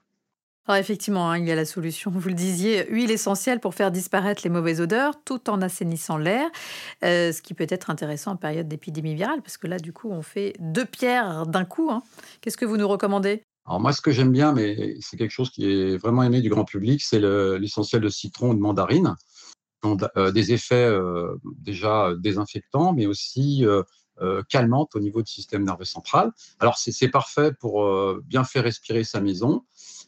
Alors 0.68 0.78
effectivement, 0.78 1.32
hein, 1.32 1.38
il 1.38 1.48
y 1.48 1.52
a 1.52 1.56
la 1.56 1.66
solution. 1.66 2.12
Vous 2.12 2.28
le 2.28 2.36
disiez, 2.36 2.90
huile 2.92 3.12
essentielle 3.12 3.62
pour 3.62 3.74
faire 3.74 3.90
disparaître 3.90 4.42
les 4.44 4.50
mauvaises 4.50 4.82
odeurs 4.82 5.22
tout 5.24 5.50
en 5.50 5.62
assainissant 5.62 6.18
l'air, 6.18 6.50
euh, 7.06 7.32
ce 7.32 7.42
qui 7.42 7.54
peut 7.54 7.68
être 7.70 7.90
intéressant 7.90 8.32
en 8.32 8.36
période 8.36 8.68
d'épidémie 8.68 9.16
virale, 9.16 9.42
parce 9.42 9.58
que 9.58 9.68
là, 9.68 9.80
du 9.80 9.94
coup, 9.94 10.10
on 10.12 10.22
fait 10.22 10.54
deux 10.60 10.86
pierres 10.86 11.46
d'un 11.48 11.64
coup. 11.64 11.90
Hein. 11.90 12.04
Qu'est-ce 12.42 12.58
que 12.58 12.66
vous 12.66 12.76
nous 12.76 12.88
recommandez? 12.88 13.44
Alors 13.68 13.82
moi, 13.82 13.92
ce 13.92 14.02
que 14.02 14.12
j'aime 14.12 14.32
bien, 14.32 14.54
mais 14.54 14.96
c'est 15.02 15.18
quelque 15.18 15.32
chose 15.32 15.50
qui 15.50 15.66
est 15.66 15.98
vraiment 15.98 16.24
aimé 16.24 16.42
du 16.42 16.50
grand 16.50 16.64
public, 16.64 17.02
c'est 17.02 17.20
l'essentiel 17.20 18.02
de 18.02 18.10
citron 18.10 18.52
ou 18.52 18.54
de 18.54 18.60
mandarine. 18.60 19.16
ont 19.84 19.98
euh, 20.16 20.32
des 20.32 20.54
effets 20.54 20.76
euh, 20.76 21.36
déjà 21.60 22.14
désinfectants, 22.18 22.94
mais 22.94 23.06
aussi 23.06 23.66
calmantes 24.50 24.96
au 24.96 25.00
niveau 25.00 25.22
du 25.22 25.32
système 25.32 25.64
nerveux 25.64 25.86
central. 25.86 26.32
Alors 26.60 26.78
c'est 26.78 27.10
parfait 27.10 27.52
pour 27.52 27.86
bien 28.24 28.44
faire 28.44 28.64
respirer 28.64 29.04
sa 29.04 29.22
maison. 29.22 29.64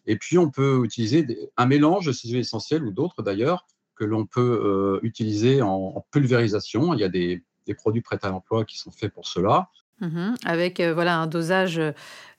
Et 0.05 0.17
puis, 0.17 0.37
on 0.37 0.49
peut 0.49 0.81
utiliser 0.83 1.51
un 1.57 1.67
mélange 1.67 2.07
de 2.07 2.11
ces 2.11 2.29
huiles 2.29 2.39
essentielles 2.39 2.83
ou 2.83 2.91
d'autres 2.91 3.21
d'ailleurs 3.21 3.67
que 3.99 4.05
l'on 4.05 4.25
peut 4.25 4.61
euh, 4.63 4.99
utiliser 5.03 5.61
en, 5.61 6.03
pulvérisation. 6.09 6.93
Il 6.93 6.99
y 6.99 7.03
a 7.03 7.09
des, 7.09 7.43
produits 7.77 8.01
prêts 8.01 8.17
à 8.23 8.29
l'emploi 8.29 8.65
qui 8.65 8.79
sont 8.79 8.89
faits 8.89 9.13
pour 9.13 9.27
cela. 9.27 9.69
Mmh 10.01 10.33
avec 10.45 10.79
euh, 10.79 10.93
voilà 10.93 11.19
un 11.19 11.27
dosage 11.27 11.77
euh, 11.77 11.91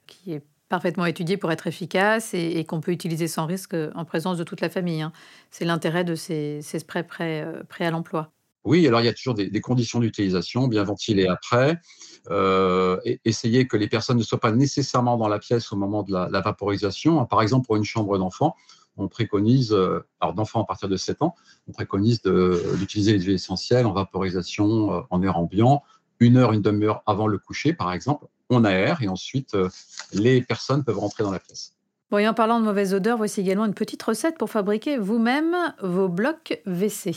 qui 0.07 0.33
est 0.33 0.45
parfaitement 0.71 1.05
étudié 1.05 1.37
pour 1.37 1.53
être 1.53 1.67
efficace 1.67 2.33
et, 2.33 2.65
qu'on 2.65 2.81
peut 2.81 2.93
utiliser 2.93 3.29
sans 3.29 3.45
risque 3.45 3.77
en 3.95 4.05
présence 4.07 4.39
de 4.39 4.45
toute 4.45 4.63
la 4.63 4.71
famille. 4.71 5.03
Hein. 5.03 5.13
C'est 5.51 5.67
l'intérêt 5.67 6.05
de 6.05 6.15
ces, 6.15 6.63
sprays 6.63 7.03
prêts 7.03 7.45
à 7.81 7.91
l'emploi. 7.91 8.33
Oui, 8.65 8.87
alors 8.87 9.01
il 9.01 9.07
y 9.07 9.09
a 9.09 9.13
toujours 9.13 9.35
des, 9.35 9.61
conditions 9.61 10.01
d'utilisation, 10.01 10.69
bien 10.69 10.85
ventilées 10.85 11.27
après. 11.27 11.81
Euh, 12.31 12.99
essayer 13.25 13.67
que 13.67 13.77
les 13.77 13.89
personnes 13.89 14.19
ne 14.19 14.23
soient 14.23 14.41
pas 14.41 14.53
nécessairement 14.53 15.17
dans 15.17 15.29
la 15.29 15.39
pièce 15.39 15.73
au 15.73 15.77
moment 15.77 16.03
de 16.03 16.13
la, 16.13 16.41
vaporisation. 16.41 17.25
Par 17.27 17.43
exemple, 17.43 17.67
pour 17.67 17.77
une 17.77 17.85
chambre 17.85 18.17
d'enfant, 18.19 18.55
on 18.97 19.09
préconise, 19.09 19.73
euh, 19.73 20.07
alors 20.21 20.35
d'enfants 20.35 20.63
à 20.63 20.67
partir 20.67 20.89
de 20.89 20.97
7 20.97 21.23
ans, 21.23 21.35
on 21.69 21.73
préconise 21.73 22.23
d'utiliser 22.23 23.15
les 23.15 23.21
huiles 23.21 23.35
essentielles 23.35 23.87
en 23.87 23.93
vaporisation 23.93 24.93
euh, 24.93 25.01
en 25.11 25.23
air 25.23 25.39
ambiant, 25.39 25.83
une 26.21 26.37
heure, 26.37 26.53
une 26.53 26.63
demi-heure 26.63 27.03
avant 27.07 27.27
le 27.27 27.39
coucher, 27.39 27.73
par 27.73 27.93
exemple. 27.93 28.27
On 28.51 28.65
aère 28.65 29.03
et 29.03 29.09
ensuite 29.09 29.57
les 30.13 30.43
personnes 30.43 30.85
peuvent 30.85 30.99
rentrer 30.99 31.23
dans 31.23 31.31
la 31.31 31.39
pièce. 31.39 31.73
Bon, 32.11 32.19
et 32.19 32.27
en 32.27 32.35
parlant 32.35 32.59
de 32.59 32.65
mauvaise 32.65 32.93
odeur, 32.93 33.17
voici 33.17 33.41
également 33.41 33.65
une 33.65 33.75
petite 33.75 34.03
recette 34.03 34.37
pour 34.37 34.51
fabriquer 34.51 34.99
vous-même 34.99 35.57
vos 35.81 36.09
blocs 36.09 36.61
WC. 36.67 37.15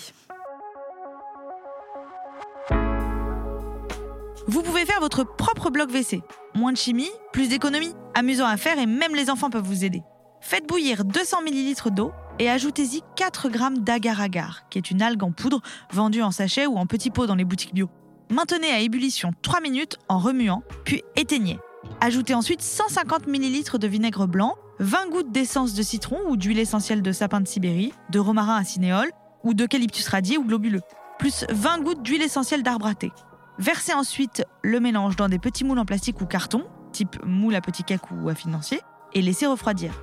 Vous 4.45 4.61
pouvez 4.61 4.85
faire 4.85 4.99
votre 4.99 5.23
propre 5.23 5.71
bloc 5.71 5.89
WC. 5.89 6.21
Moins 6.53 6.73
de 6.73 6.77
chimie, 6.77 7.09
plus 7.31 7.49
d'économie, 7.49 7.95
amusant 8.13 8.45
à 8.45 8.57
faire 8.57 8.77
et 8.77 8.85
même 8.85 9.15
les 9.15 9.31
enfants 9.31 9.49
peuvent 9.49 9.63
vous 9.63 9.83
aider. 9.83 10.03
Faites 10.41 10.67
bouillir 10.67 11.05
200 11.05 11.37
ml 11.47 11.91
d'eau 11.91 12.11
et 12.37 12.49
ajoutez-y 12.49 13.01
4 13.15 13.49
g 13.49 13.59
d'agar-agar, 13.79 14.69
qui 14.69 14.77
est 14.77 14.91
une 14.91 15.01
algue 15.01 15.23
en 15.23 15.31
poudre 15.31 15.61
vendue 15.91 16.21
en 16.21 16.31
sachet 16.31 16.67
ou 16.67 16.75
en 16.75 16.85
petits 16.85 17.09
pots 17.09 17.25
dans 17.25 17.35
les 17.35 17.45
boutiques 17.45 17.73
bio. 17.73 17.89
Maintenez 18.33 18.71
à 18.71 18.79
ébullition 18.79 19.31
3 19.43 19.61
minutes 19.61 19.99
en 20.09 20.17
remuant, 20.17 20.63
puis 20.85 21.03
éteignez. 21.15 21.59
Ajoutez 22.01 22.33
ensuite 22.33 22.63
150 22.63 23.27
ml 23.27 23.77
de 23.77 23.87
vinaigre 23.87 24.25
blanc, 24.25 24.55
20 24.79 25.09
gouttes 25.11 25.31
d'essence 25.31 25.75
de 25.75 25.83
citron 25.83 26.17
ou 26.27 26.35
d'huile 26.35 26.57
essentielle 26.57 27.03
de 27.03 27.11
sapin 27.11 27.41
de 27.41 27.47
Sibérie, 27.47 27.93
de 28.09 28.17
romarin 28.17 28.55
à 28.55 28.63
cinéole 28.63 29.11
ou 29.43 29.53
d'eucalyptus 29.53 30.07
radié 30.07 30.39
ou 30.39 30.45
globuleux, 30.45 30.81
plus 31.19 31.45
20 31.51 31.83
gouttes 31.83 32.01
d'huile 32.01 32.23
essentielle 32.23 32.63
d'arbre 32.63 32.87
à 32.87 32.95
thé. 32.95 33.11
Versez 33.59 33.93
ensuite 33.93 34.43
le 34.63 34.79
mélange 34.79 35.15
dans 35.15 35.29
des 35.29 35.37
petits 35.37 35.63
moules 35.63 35.77
en 35.77 35.85
plastique 35.85 36.19
ou 36.19 36.25
carton, 36.25 36.65
type 36.91 37.23
moule 37.23 37.53
à 37.53 37.61
petit 37.61 37.83
cake 37.83 38.09
ou 38.09 38.29
à 38.29 38.33
financier, 38.33 38.81
et 39.13 39.21
laissez 39.21 39.45
refroidir. 39.45 39.93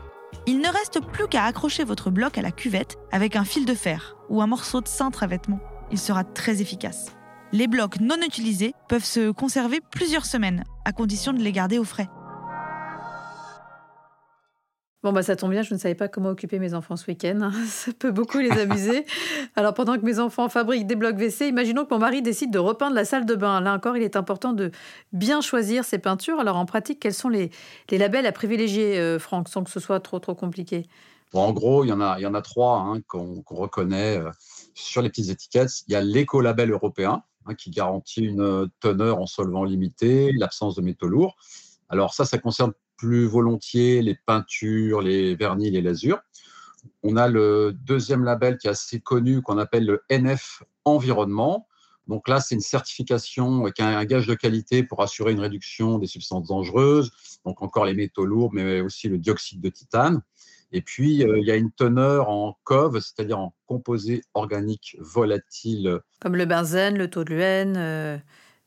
Il 0.46 0.60
ne 0.60 0.68
reste 0.68 1.00
plus 1.00 1.26
qu'à 1.26 1.46
accrocher 1.46 1.82
votre 1.82 2.12
bloc 2.12 2.38
à 2.38 2.42
la 2.42 2.52
cuvette 2.52 2.96
avec 3.10 3.34
un 3.34 3.44
fil 3.44 3.64
de 3.64 3.74
fer 3.74 4.14
ou 4.28 4.40
un 4.40 4.46
morceau 4.46 4.80
de 4.80 4.86
cintre 4.86 5.24
à 5.24 5.26
vêtements. 5.26 5.58
Il 5.90 5.98
sera 5.98 6.22
très 6.22 6.62
efficace. 6.62 7.16
Les 7.52 7.66
blocs 7.66 7.98
non 8.00 8.14
utilisés 8.24 8.74
peuvent 8.88 9.04
se 9.04 9.32
conserver 9.32 9.80
plusieurs 9.90 10.24
semaines, 10.24 10.62
à 10.84 10.92
condition 10.92 11.32
de 11.32 11.40
les 11.40 11.50
garder 11.50 11.78
au 11.78 11.84
frais. 11.84 12.08
Bon, 15.02 15.12
bah, 15.12 15.24
ça 15.24 15.34
tombe 15.34 15.50
bien, 15.50 15.62
je 15.62 15.74
ne 15.74 15.78
savais 15.78 15.96
pas 15.96 16.06
comment 16.06 16.28
occuper 16.28 16.60
mes 16.60 16.74
enfants 16.74 16.94
ce 16.94 17.06
week-end. 17.06 17.40
Hein. 17.40 17.52
Ça 17.66 17.90
peut 17.98 18.12
beaucoup 18.12 18.38
les 18.38 18.52
amuser. 18.52 19.04
Alors, 19.56 19.74
pendant 19.74 19.96
que 19.96 20.04
mes 20.04 20.20
enfants 20.20 20.48
fabriquent 20.48 20.86
des 20.86 20.94
blocs 20.94 21.16
WC, 21.16 21.48
imaginons 21.48 21.86
que 21.86 21.94
mon 21.94 21.98
mari 21.98 22.22
décide 22.22 22.52
de 22.52 22.58
repeindre 22.58 22.94
la 22.94 23.04
salle 23.04 23.24
de 23.24 23.34
bain. 23.34 23.60
Là 23.60 23.74
encore, 23.74 23.96
il 23.96 24.02
est 24.02 24.14
important 24.14 24.52
de 24.52 24.70
bien 25.12 25.40
choisir 25.40 25.84
ses 25.84 25.98
peintures. 25.98 26.38
Alors, 26.38 26.56
en 26.56 26.66
pratique, 26.66 27.00
quels 27.00 27.14
sont 27.14 27.30
les, 27.30 27.50
labels 27.90 28.26
à 28.26 28.32
privilégier, 28.32 28.98
euh, 28.98 29.18
Franck, 29.18 29.48
sans 29.48 29.64
que 29.64 29.70
ce 29.70 29.80
soit 29.80 30.00
trop, 30.00 30.20
trop 30.20 30.34
compliqué? 30.34 30.86
En 31.32 31.52
gros, 31.52 31.82
il 31.82 31.88
y 31.88 31.92
en 31.92 32.00
a, 32.00 32.16
il 32.18 32.22
y 32.22 32.26
en 32.26 32.34
a 32.34 32.42
trois 32.42 32.78
hein, 32.78 33.00
qu'on 33.08 33.42
reconnaît 33.48 34.18
euh, 34.18 34.30
sur 34.74 35.00
les 35.00 35.08
petites 35.08 35.30
étiquettes. 35.30 35.82
Il 35.88 35.92
y 35.92 35.96
a 35.96 36.00
l'écolabel 36.00 36.70
européen, 36.70 37.22
hein, 37.46 37.54
qui 37.54 37.70
garantit 37.70 38.24
une 38.24 38.68
teneur 38.80 39.18
en 39.18 39.26
solvant 39.26 39.64
limité, 39.64 40.32
l'absence 40.32 40.74
de 40.74 40.82
métaux 40.82 41.08
lourds. 41.08 41.36
Alors, 41.88 42.14
ça, 42.14 42.24
ça 42.24 42.38
concerne 42.38 42.72
plus 42.96 43.26
volontiers 43.26 44.02
les 44.02 44.14
peintures, 44.14 45.00
les 45.00 45.34
vernis, 45.34 45.70
les 45.70 45.82
lasures. 45.82 46.20
On 47.02 47.16
a 47.16 47.28
le 47.28 47.72
deuxième 47.72 48.24
label 48.24 48.58
qui 48.58 48.66
est 48.66 48.70
assez 48.70 49.00
connu, 49.00 49.42
qu'on 49.42 49.58
appelle 49.58 49.86
le 49.86 50.02
NF 50.10 50.62
Environnement. 50.84 51.66
Donc 52.06 52.28
là, 52.28 52.40
c'est 52.40 52.54
une 52.54 52.60
certification 52.60 53.64
qui 53.70 53.82
a 53.82 53.98
un 53.98 54.04
gage 54.04 54.26
de 54.26 54.34
qualité 54.34 54.82
pour 54.82 55.02
assurer 55.02 55.32
une 55.32 55.40
réduction 55.40 55.98
des 55.98 56.06
substances 56.06 56.48
dangereuses, 56.48 57.12
donc 57.44 57.62
encore 57.62 57.84
les 57.84 57.94
métaux 57.94 58.24
lourds, 58.24 58.50
mais 58.52 58.80
aussi 58.80 59.08
le 59.08 59.18
dioxyde 59.18 59.60
de 59.60 59.68
titane. 59.68 60.22
Et 60.72 60.82
puis, 60.82 61.24
euh, 61.24 61.38
il 61.38 61.46
y 61.46 61.50
a 61.50 61.56
une 61.56 61.72
teneur 61.72 62.28
en 62.28 62.56
COV, 62.64 63.00
c'est-à-dire 63.00 63.38
en 63.38 63.54
composés 63.66 64.22
organiques 64.34 64.96
volatiles. 65.00 66.00
Comme 66.20 66.36
le 66.36 66.46
benzène, 66.46 66.96
le 66.96 67.08
toluène, 67.10 67.76
euh, 67.76 68.18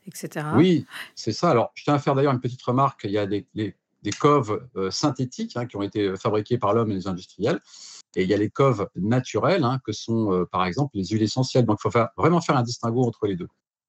etc. 0.06 0.48
Oui, 0.56 0.86
c'est 1.16 1.32
ça. 1.32 1.50
Alors, 1.50 1.72
je 1.76 1.84
tiens 1.84 1.96
à 1.96 2.00
faire 2.00 2.16
d'ailleurs 2.16 2.34
une 2.34 2.42
petite 2.42 2.62
remarque. 2.62 3.02
Il 3.06 3.12
y 3.12 3.18
a 3.18 3.26
des, 3.26 3.48
des 4.04 4.12
coves 4.12 4.68
euh, 4.76 4.92
synthétiques 4.92 5.58
hein, 5.58 5.66
qui 5.66 5.78
ont 5.78 5.82
été 5.82 6.16
fabriquées 6.18 6.58
par 6.58 6.74
l'homme 6.74 6.92
et 6.92 6.96
les 6.96 7.08
industriels. 7.08 7.60
Et 8.16 8.24
il 8.24 8.30
y 8.30 8.34
a 8.34 8.38
les 8.38 8.50
coves 8.50 8.88
naturelles, 8.96 9.64
hein, 9.64 9.80
que 9.84 9.92
sont 9.92 10.32
euh, 10.32 10.46
par 10.46 10.66
exemple 10.66 10.98
les 10.98 11.06
huiles 11.06 11.24
essentielles. 11.24 11.66
Donc 11.66 11.80
il 11.84 11.90
faut 11.90 12.00
vraiment 12.18 12.42
faire 12.42 12.58
un 12.58 12.64
distinguo 12.64 13.04
entre 13.04 13.26
les 13.26 13.36
deux. 13.36 13.48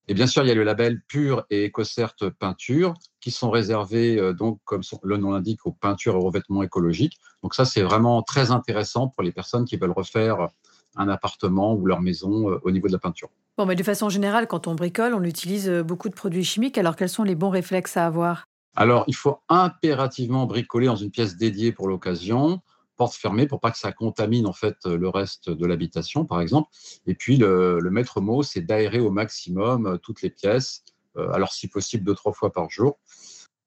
Et 0.09 0.15
bien 0.15 0.27
sûr, 0.27 0.43
il 0.43 0.49
y 0.49 0.51
a 0.51 0.55
le 0.55 0.65
label 0.65 1.01
Pur 1.09 1.45
et 1.51 1.69
EcoCert 1.69 2.15
Peinture 2.39 2.95
qui 3.21 3.31
sont 3.31 3.51
réservés, 3.51 4.19
euh, 4.19 4.33
donc, 4.33 4.61
comme 4.65 4.83
le 5.03 5.17
nom 5.17 5.33
l'indique, 5.33 5.65
aux 5.67 5.73
peintures 5.73 6.15
et 6.15 6.19
aux 6.19 6.27
revêtements 6.27 6.63
écologiques. 6.63 7.19
Donc 7.43 7.55
ça, 7.55 7.65
c'est 7.65 7.83
vraiment 7.83 8.23
très 8.23 8.51
intéressant 8.51 9.09
pour 9.09 9.23
les 9.23 9.33
personnes 9.33 9.65
qui 9.65 9.77
veulent 9.77 9.91
refaire 9.91 10.49
un 10.97 11.09
appartement 11.09 11.75
ou 11.75 11.87
leur 11.87 12.01
maison 12.01 12.59
au 12.63 12.71
niveau 12.71 12.87
de 12.87 12.93
la 12.93 12.99
peinture. 12.99 13.29
Bon, 13.57 13.67
mais 13.67 13.75
de 13.75 13.83
façon 13.83 14.09
générale, 14.09 14.47
quand 14.47 14.67
on 14.67 14.75
bricole, 14.75 15.15
on 15.15 15.25
utilise 15.25 15.69
beaucoup 15.69 16.09
de 16.09 16.15
produits 16.15 16.45
chimiques. 16.45 16.79
Alors, 16.79 16.97
quels 16.97 17.09
sont 17.09 17.25
les 17.25 17.35
bons 17.35 17.51
réflexes 17.51 17.97
à 17.97 18.07
avoir? 18.07 18.49
Alors, 18.77 19.05
il 19.07 19.15
faut 19.15 19.39
impérativement 19.49 20.47
bricoler 20.47 20.87
dans 20.87 20.97
une 20.97 21.11
pièce 21.11 21.37
dédiée 21.37 21.73
pour 21.73 21.89
l'occasion, 21.89 22.61
porte 22.97 23.15
fermée 23.15 23.47
pour 23.47 23.61
pas 23.61 23.71
que 23.71 23.79
ça 23.79 23.93
contamine 23.93 24.47
en 24.47 24.53
fait 24.53 24.77
le 24.87 25.09
reste 25.09 25.51
de 25.51 25.67
l'habitation, 25.67 26.25
par 26.25 26.41
exemple. 26.41 26.69
Et 27.07 27.15
puis, 27.15 27.37
le, 27.37 27.81
maître 27.91 28.21
mot, 28.21 28.43
c'est 28.43 28.61
d'aérer 28.61 29.01
au 29.01 29.11
maximum 29.11 29.87
euh, 29.87 29.97
toutes 29.99 30.23
les 30.23 30.31
pièces, 30.31 30.85
euh, 31.17 31.31
alors 31.33 31.53
si 31.53 31.69
possible 31.69 32.05
deux, 32.05 32.15
trois 32.15 32.33
fois 32.33 32.53
par 32.53 32.71
jour. 32.71 32.99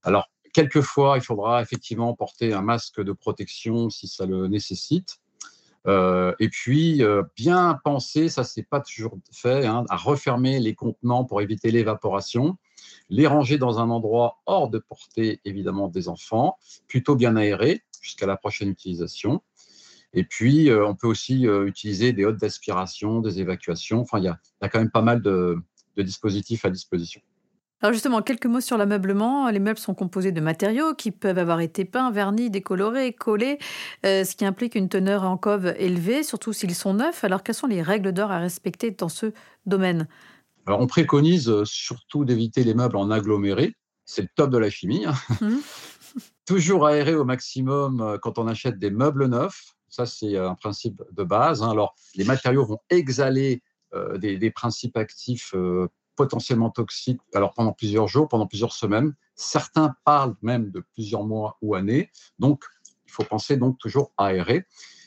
Alors, 0.04 0.30
quelquefois, 0.54 1.18
il 1.18 1.22
faudra 1.22 1.62
effectivement 1.62 2.14
porter 2.14 2.54
un 2.54 2.62
masque 2.62 3.02
de 3.02 3.12
protection 3.12 3.90
si 3.90 4.08
ça 4.08 4.26
le 4.26 4.48
nécessite. 4.48 5.18
Euh, 5.86 6.34
et 6.40 6.50
puis, 6.50 7.02
bien 7.36 7.80
penser, 7.84 8.28
ça 8.28 8.44
c'est 8.44 8.68
pas 8.68 8.82
toujours 8.82 9.18
fait, 9.32 9.66
hein, 9.66 9.86
à 9.90 9.96
refermer 9.96 10.60
les 10.60 10.76
contenants 10.76 11.24
pour 11.24 11.42
éviter 11.42 11.72
l'évaporation 11.72 12.58
les 13.10 13.28
ranger 13.28 13.58
dans 13.58 13.80
un 13.80 13.90
endroit 13.90 14.40
hors 14.46 14.70
de 14.70 14.80
portée, 14.80 15.40
évidemment, 15.46 15.88
des 15.88 16.10
enfants, 16.10 16.58
plutôt 16.88 17.16
bien 17.16 17.36
aéré 17.36 17.84
jusqu'à 18.08 18.26
la 18.26 18.38
prochaine 18.38 18.70
utilisation. 18.70 19.42
Et 20.14 20.24
puis, 20.24 20.72
on 20.72 20.96
peut 20.96 21.08
aussi 21.08 21.44
utiliser 21.44 22.14
des 22.14 22.26
hôtes 22.26 22.40
d'aspiration, 22.40 23.20
des 23.20 23.40
évacuations. 23.40 24.02
Enfin, 24.02 24.20
il 24.20 24.24
y 24.24 24.28
a, 24.30 24.40
quand 24.70 24.80
même 24.80 24.90
pas 24.90 25.02
mal 25.02 25.22
de 25.22 25.62
dispositifs 25.98 26.66
à 26.66 26.70
disposition. 26.70 27.22
Alors 27.82 27.94
justement, 27.94 28.24
quelques 28.24 28.48
mots 28.48 28.62
sur 28.62 28.78
l'ameublement. 28.78 29.50
Les 29.50 29.60
meubles 29.60 29.78
sont 29.78 29.94
composés 29.94 30.32
de 30.32 30.42
matériaux 30.42 30.96
qui 30.96 31.12
peuvent 31.12 31.38
avoir 31.38 31.60
été 31.60 31.86
peints, 31.86 32.10
vernis, 32.10 32.50
décolorés, 32.50 33.14
collés, 33.14 33.60
euh, 34.06 34.24
ce 34.24 34.36
qui 34.36 34.46
implique 34.46 34.74
une 34.74 34.90
teneur 34.90 35.24
en 35.24 35.38
cove 35.38 35.76
élevée, 35.78 36.24
surtout 36.24 36.54
s'ils 36.54 36.74
sont 36.74 36.96
neufs. 36.96 37.24
Alors 37.24 37.44
quelles 37.44 37.56
sont 37.56 37.68
les 37.68 37.84
règles 37.84 38.14
d'or 38.14 38.32
à 38.32 38.40
respecter 38.40 38.90
dans 38.92 39.10
ce 39.10 39.32
domaine? 39.68 40.08
Alors 40.66 40.80
on 40.80 40.88
préconise 40.88 41.50
euh, 41.50 41.66
surtout 41.66 42.26
d'éviter 42.26 42.64
les 42.64 42.74
meubles 42.74 42.98
en 42.98 43.12
aggloméré. 43.12 43.76
C'est 44.06 44.24
le 44.24 44.30
top 44.36 44.50
de 44.50 44.58
la 44.58 44.72
chimie. 44.72 45.06
Hein. 45.06 45.14
Mmh. 45.42 45.58
Toujours 46.46 46.86
aérer 46.86 47.16
au 47.16 47.26
maximum 47.26 48.02
euh, 48.02 48.18
quand 48.18 48.38
on 48.38 48.48
achète 48.48 48.80
des 48.80 48.92
meubles 48.92 49.28
neufs. 49.28 49.74
Ça, 49.90 50.06
c'est 50.06 50.38
un 50.38 50.56
principe 50.56 51.02
de 51.12 51.24
base. 51.24 51.64
Hein. 51.64 51.72
Alors, 51.72 51.96
les 52.16 52.26
matériaux 52.26 52.66
vont 52.66 52.80
exhaler 52.90 53.62
des, 54.20 54.52
principes 54.52 54.98
actifs 54.98 55.56
potentiellement 56.18 56.70
toxiques, 56.70 57.22
alors 57.34 57.54
pendant 57.54 57.72
plusieurs 57.72 58.10
jours, 58.10 58.28
pendant 58.28 58.48
plusieurs 58.48 58.74
semaines. 58.74 59.16
Certains 59.36 59.96
parlent 60.04 60.36
même 60.42 60.72
de 60.72 60.84
plusieurs 60.94 61.24
mois 61.24 61.58
ou 61.62 61.74
années. 61.74 62.12
Donc, 62.38 62.66
il 63.06 63.12
faut 63.12 63.24
penser 63.24 63.56
donc 63.56 63.78
toujours 63.78 64.12
aérer. 64.18 64.66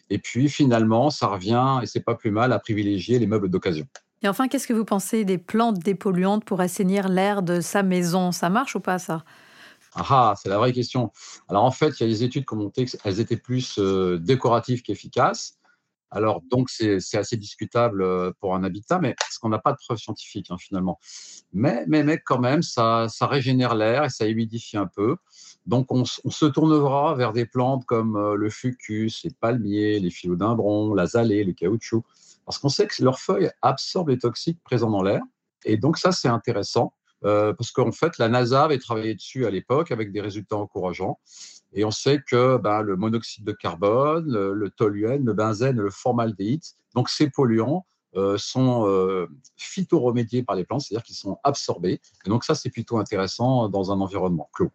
Et 0.08 0.18
puis 0.18 0.48
finalement, 0.48 1.10
ça 1.10 1.28
revient, 1.28 1.80
et 1.82 1.86
c'est 1.86 2.00
pas 2.00 2.14
plus 2.14 2.30
mal, 2.30 2.52
à 2.52 2.58
privilégier 2.58 3.18
les 3.18 3.26
meubles 3.26 3.48
d'occasion. 3.48 3.86
Et 4.22 4.28
enfin, 4.28 4.48
qu'est-ce 4.48 4.66
que 4.66 4.72
vous 4.72 4.84
pensez 4.84 5.24
des 5.24 5.38
plantes 5.38 5.78
dépolluantes 5.78 6.44
pour 6.44 6.60
assainir 6.60 7.08
l'air 7.08 7.42
de 7.42 7.60
sa 7.60 7.82
maison? 7.82 8.32
Ça 8.32 8.50
marche 8.50 8.76
ou 8.76 8.80
pas 8.80 8.98
ça? 8.98 9.24
Ah, 9.94 10.06
ah, 10.10 10.34
c'est 10.40 10.48
la 10.48 10.58
vraie 10.58 10.72
question. 10.72 11.12
Alors 11.48 11.64
en 11.64 11.70
fait, 11.70 11.98
il 11.98 12.02
y 12.02 12.06
a 12.06 12.08
des 12.08 12.22
études 12.22 12.46
qui 12.46 12.54
ont 12.54 12.58
montré 12.58 12.84
qu'elles 12.84 13.20
étaient 13.20 13.36
plus 13.36 13.78
euh, 13.78 14.18
décoratives 14.18 14.82
qu'efficaces. 14.82 15.60
Alors, 16.12 16.42
donc, 16.50 16.70
c'est 16.70 16.98
assez 17.14 17.36
discutable 17.36 18.02
euh, 18.02 18.32
pour 18.40 18.56
un 18.56 18.64
habitat, 18.64 18.98
mais 18.98 19.14
parce 19.16 19.38
qu'on 19.38 19.48
n'a 19.48 19.60
pas 19.60 19.70
de 19.72 19.76
preuves 19.76 19.98
scientifiques, 19.98 20.50
hein, 20.50 20.56
finalement. 20.58 20.98
Mais, 21.52 21.84
mais, 21.86 22.02
mais, 22.02 22.18
quand 22.18 22.40
même, 22.40 22.62
ça, 22.62 23.06
régénère 23.20 23.76
l'air 23.76 24.04
et 24.04 24.08
ça 24.08 24.26
humidifie 24.26 24.76
un 24.76 24.88
peu. 24.88 25.16
Donc, 25.66 25.92
on, 25.92 26.04
se 26.04 26.46
tournera 26.46 27.14
vers 27.14 27.32
des 27.32 27.46
plantes 27.46 27.84
comme 27.86 28.16
euh, 28.16 28.34
le 28.34 28.50
fucus, 28.50 29.22
les 29.22 29.30
palmiers, 29.30 30.00
les 30.00 30.10
philodendrons, 30.10 30.94
l'azalée, 30.94 31.44
le 31.44 31.52
caoutchouc, 31.52 32.02
parce 32.44 32.58
qu'on 32.58 32.70
sait 32.70 32.88
que 32.88 33.04
leurs 33.04 33.20
feuilles 33.20 33.50
absorbent 33.62 34.10
les 34.10 34.18
toxiques 34.18 34.60
présents 34.64 34.90
dans 34.90 35.04
l'air. 35.04 35.22
Et 35.64 35.76
donc, 35.76 35.96
ça, 35.96 36.10
c'est 36.10 36.28
intéressant, 36.28 36.92
euh, 37.24 37.52
parce 37.52 37.70
qu'en 37.70 37.92
fait, 37.92 38.18
la 38.18 38.28
NASA 38.28 38.64
avait 38.64 38.78
travaillé 38.78 39.14
dessus 39.14 39.46
à 39.46 39.50
l'époque 39.50 39.90
avec 39.90 40.12
des 40.12 40.20
résultats 40.20 40.56
encourageants. 40.56 41.18
Et 41.72 41.84
on 41.84 41.90
sait 41.90 42.20
que 42.26 42.56
ben, 42.56 42.82
le 42.82 42.96
monoxyde 42.96 43.44
de 43.44 43.52
carbone, 43.52 44.26
le, 44.30 44.70
toluène, 44.70 45.24
le 45.24 45.32
benzène, 45.34 45.76
le 45.76 45.90
formaldéhyde, 45.90 46.62
donc 46.94 47.08
ces 47.08 47.30
polluants 47.30 47.86
euh, 48.16 48.36
sont 48.38 48.88
euh, 48.88 49.28
par 50.46 50.56
les 50.56 50.64
plantes, 50.64 50.80
c'est-à-dire 50.80 51.04
qu'ils 51.04 51.16
sont 51.16 51.38
absorbés. 51.44 52.00
Et 52.26 52.28
donc 52.28 52.44
ça, 52.44 52.56
c'est 52.56 52.70
plutôt 52.70 52.98
intéressant 52.98 53.68
dans 53.68 53.92
un 53.92 54.00
environnement 54.00 54.50
clos. 54.52 54.72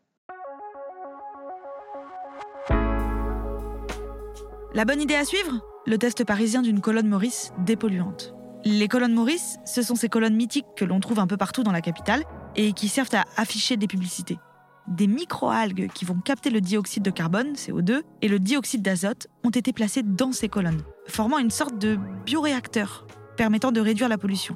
La 4.74 4.86
bonne 4.86 5.02
idée 5.02 5.16
à 5.16 5.26
suivre? 5.26 5.62
Le 5.86 5.98
test 5.98 6.24
parisien 6.26 6.62
d'une 6.62 6.82
colonne 6.82 7.08
Maurice 7.08 7.54
dépolluante. 7.60 8.34
Les 8.68 8.88
colonnes 8.88 9.14
Maurice, 9.14 9.58
ce 9.64 9.84
sont 9.84 9.96
ces 9.96 10.10
colonnes 10.10 10.36
mythiques 10.36 10.66
que 10.76 10.86
l'on 10.86 11.00
trouve 11.00 11.20
un 11.20 11.28
peu 11.28 11.38
partout 11.38 11.62
dans 11.62 11.72
la 11.72 11.82
capitale 11.82 12.24
et 12.56 12.74
qui 12.74 12.88
servent 12.88 13.14
à 13.14 13.26
afficher 13.38 13.78
des 13.78 13.88
publicités 13.88 14.40
des 14.88 15.08
microalgues 15.08 15.90
qui 15.94 16.06
vont 16.06 16.20
capter 16.20 16.50
le 16.50 16.62
dioxyde 16.62 17.04
de 17.04 17.10
carbone, 17.10 17.54
CO2, 17.54 18.02
et 18.22 18.28
le 18.28 18.40
dioxyde 18.40 18.82
d'azote 18.82 19.28
ont 19.44 19.50
été 19.50 19.74
placés 19.74 20.04
dans 20.04 20.32
ces 20.32 20.50
colonnes, 20.50 20.84
formant 21.08 21.40
une 21.40 21.50
sorte 21.50 21.78
de 21.78 21.98
bioréacteur 22.26 23.08
permettant 23.36 23.72
de 23.72 23.82
réduire 23.82 24.10
la 24.10 24.18
pollution. 24.18 24.56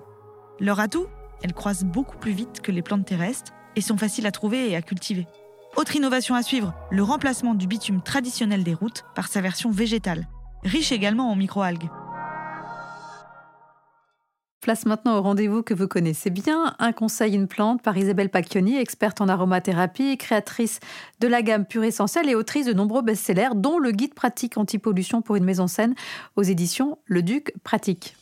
Leur 0.59 0.79
atout, 0.79 1.07
elles 1.43 1.53
croissent 1.53 1.83
beaucoup 1.83 2.17
plus 2.17 2.31
vite 2.31 2.61
que 2.61 2.71
les 2.71 2.81
plantes 2.81 3.05
terrestres 3.05 3.51
et 3.75 3.81
sont 3.81 3.97
faciles 3.97 4.27
à 4.27 4.31
trouver 4.31 4.69
et 4.69 4.75
à 4.75 4.81
cultiver. 4.81 5.27
Autre 5.75 5.95
innovation 5.95 6.35
à 6.35 6.43
suivre, 6.43 6.73
le 6.91 7.03
remplacement 7.03 7.53
du 7.53 7.67
bitume 7.67 8.01
traditionnel 8.01 8.63
des 8.63 8.73
routes 8.73 9.03
par 9.15 9.27
sa 9.27 9.41
version 9.41 9.71
végétale, 9.71 10.27
riche 10.63 10.91
également 10.91 11.31
en 11.31 11.35
microalgues. 11.35 11.89
Place 14.69 14.86
maintenant 14.86 15.17
au 15.17 15.23
rendez-vous 15.23 15.63
que 15.63 15.73
vous 15.73 15.88
connaissez 15.88 16.29
bien, 16.29 16.75
Un 16.77 16.91
conseil, 16.91 17.34
une 17.34 17.47
plante 17.47 17.82
par 17.82 17.97
Isabelle 17.97 18.29
Pacchioni, 18.29 18.77
experte 18.77 19.19
en 19.19 19.27
aromathérapie, 19.27 20.15
créatrice 20.15 20.79
de 21.19 21.27
la 21.27 21.41
gamme 21.41 21.65
Pure 21.65 21.86
Essentielle 21.86 22.29
et 22.29 22.36
autrice 22.36 22.67
de 22.67 22.73
nombreux 22.73 23.01
best-sellers, 23.01 23.55
dont 23.55 23.79
le 23.79 23.89
guide 23.89 24.13
pratique 24.13 24.60
anti-pollution 24.60 25.23
pour 25.23 25.38
une 25.38 25.43
maison 25.43 25.65
saine 25.65 25.95
aux 26.36 26.43
éditions 26.43 26.99
Le 27.05 27.23
Duc 27.23 27.51
Pratique. 27.63 28.15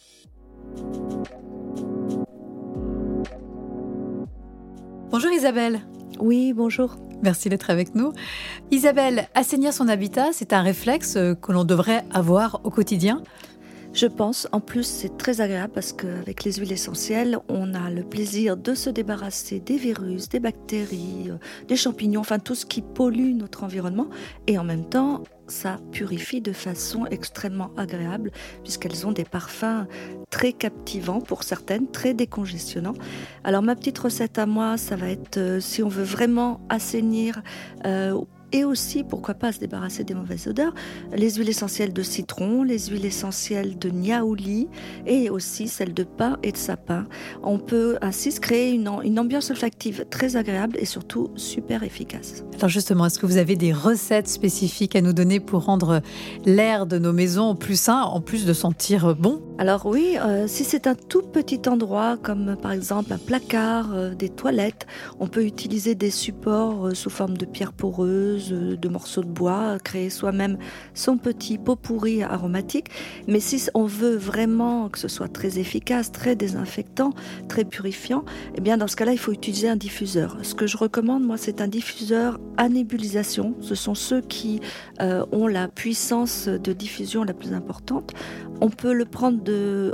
Bonjour 5.12 5.32
Isabelle. 5.34 5.82
Oui, 6.22 6.54
bonjour. 6.54 6.96
Merci 7.24 7.50
d'être 7.50 7.70
avec 7.70 7.94
nous. 7.94 8.14
Isabelle, 8.72 9.28
assainir 9.36 9.74
son 9.74 9.90
habitat, 9.90 10.30
c'est 10.32 10.54
un 10.54 10.62
réflexe 10.62 11.18
que 11.42 11.52
l'on 11.52 11.66
devrait 11.66 12.06
avoir 12.14 12.62
au 12.64 12.70
quotidien. 12.70 13.22
Je 13.94 14.06
pense, 14.06 14.48
en 14.52 14.60
plus, 14.60 14.84
c'est 14.84 15.18
très 15.18 15.42
agréable 15.42 15.74
parce 15.74 15.94
qu'avec 15.94 16.44
les 16.44 16.54
huiles 16.54 16.72
essentielles, 16.72 17.40
on 17.50 17.74
a 17.74 17.90
le 17.90 18.04
plaisir 18.04 18.56
de 18.56 18.76
se 18.76 18.90
débarrasser 18.90 19.60
des 19.60 19.78
virus, 19.78 20.30
des 20.30 20.40
bactéries, 20.40 21.30
euh, 21.30 21.38
des 21.68 21.76
champignons, 21.76 22.22
enfin 22.22 22.40
tout 22.40 22.56
ce 22.56 22.66
qui 22.66 22.82
pollue 22.82 23.34
notre 23.34 23.64
environnement. 23.64 24.08
Et 24.46 24.58
en 24.58 24.64
même 24.64 24.86
temps, 24.86 25.24
ça 25.48 25.78
purifie 25.92 26.42
de 26.42 26.52
façon 26.52 27.06
extrêmement 27.08 27.72
agréable 27.78 28.32
puisqu'elles 28.64 29.08
ont 29.08 29.12
des 29.12 29.24
parfums 29.24 29.88
très 30.30 30.54
captivants 30.54 31.22
pour 31.22 31.44
certaines, 31.44 31.90
très 31.90 32.14
décongestionnants. 32.14 32.96
Alors 33.44 33.62
ma 33.62 33.76
petite 33.76 33.98
recette 33.98 34.38
à 34.38 34.46
moi, 34.46 34.78
ça 34.78 34.96
va 34.96 35.10
être 35.10 35.38
euh, 35.38 35.60
si 35.60 35.82
on 35.84 35.88
veut 35.88 36.04
vraiment 36.04 36.60
assainir 36.70 37.42
euh, 37.86 38.22
et 38.52 38.64
aussi, 38.64 39.04
pourquoi 39.04 39.34
pas, 39.34 39.52
se 39.52 39.60
débarrasser 39.60 40.04
des 40.04 40.14
mauvaises 40.14 40.48
odeurs, 40.48 40.74
les 41.16 41.36
huiles 41.36 41.50
essentielles 41.50 41.94
de 41.94 42.04
citron, 42.04 42.64
les 42.64 42.88
huiles 42.88 43.06
essentielles 43.06 43.78
de 43.78 43.90
niaouli 43.90 44.68
et 45.06 45.30
aussi 45.30 45.68
celles 45.68 45.94
de 45.94 46.04
pain 46.04 46.38
et 46.44 46.52
de 46.52 46.58
sapin. 46.58 47.08
On 47.44 47.60
peut 47.60 47.98
ainsi 48.02 48.32
se 48.32 48.40
créer 48.40 48.72
une, 48.72 48.90
une 49.04 49.20
ambiance 49.20 49.50
olfactive 49.50 50.06
très 50.10 50.36
agréable 50.36 50.78
et 50.80 50.86
surtout 50.86 51.30
super 51.36 51.84
efficace. 51.84 52.44
Alors 52.56 52.70
justement, 52.70 53.06
est-ce 53.06 53.20
que 53.20 53.26
vous 53.26 53.38
avez 53.38 53.56
des 53.56 53.74
recettes 53.74 54.28
spécifiques 54.28 54.96
à 54.96 55.02
nous 55.02 55.14
donner 55.14 55.40
pour 55.40 55.66
rendre 55.66 56.02
l'air 56.46 56.86
de 56.86 56.98
nos 56.98 57.14
maisons 57.14 57.56
plus 57.56 57.80
sain, 57.80 58.02
en 58.02 58.22
plus 58.22 58.46
de 58.46 58.54
sentir 58.54 59.16
bon? 59.16 59.42
Alors 59.60 59.88
oui, 59.88 60.18
euh, 60.22 60.46
si 60.48 60.64
c'est 60.64 60.86
un 60.86 60.94
tout 60.94 61.24
petit 61.24 61.62
endroit, 61.68 62.16
comme 62.22 62.56
par 62.62 62.72
exemple 62.72 63.12
un 63.12 63.18
placard, 63.18 63.92
euh, 63.92 64.14
des 64.14 64.30
toilettes, 64.30 64.86
on 65.20 65.26
peut 65.26 65.44
utiliser 65.44 65.96
des 65.96 66.12
supports 66.12 66.90
euh, 66.90 66.94
sous 66.94 67.10
forme 67.10 67.38
de 67.38 67.46
pierres 67.46 67.74
poreuses 67.74 68.52
de 68.52 68.88
morceaux 68.88 69.24
de 69.24 69.30
bois, 69.30 69.80
créer 69.84 70.12
soi-même 70.12 70.60
son 70.94 71.18
petit 71.18 71.58
pot 71.58 71.76
pourri 71.76 72.22
aromatique. 72.22 72.92
Mais 73.28 73.40
si 73.40 73.68
on 73.74 73.86
veut 73.86 74.16
vraiment 74.16 74.90
que 74.90 75.00
ce 75.00 75.08
soit 75.08 75.28
très 75.28 75.58
efficace, 75.58 76.12
très 76.12 76.36
désinfectant, 76.36 77.14
très 77.50 77.66
purifiant, 77.66 78.26
eh 78.54 78.62
bien 78.62 78.78
dans 78.78 78.88
ce 78.88 78.96
cas-là, 78.96 79.14
il 79.14 79.20
faut 79.20 79.32
utiliser 79.32 79.70
un 79.70 79.76
diffuseur. 79.76 80.38
Ce 80.44 80.54
que 80.54 80.68
je 80.68 80.78
recommande, 80.78 81.24
moi, 81.24 81.38
c'est 81.38 81.62
un 81.62 81.68
diffuseur 81.68 82.40
à 82.58 82.70
nébulisation. 82.70 83.56
Ce 83.62 83.74
sont 83.74 83.96
ceux 83.96 84.22
qui 84.22 84.62
ont 85.00 85.48
la 85.48 85.68
puissance 85.68 86.48
de 86.48 86.74
diffusion 86.74 87.24
la 87.24 87.34
plus 87.34 87.54
importante. 87.54 88.14
On 88.62 88.70
peut 88.70 88.94
le 88.94 89.06
prendre 89.06 89.47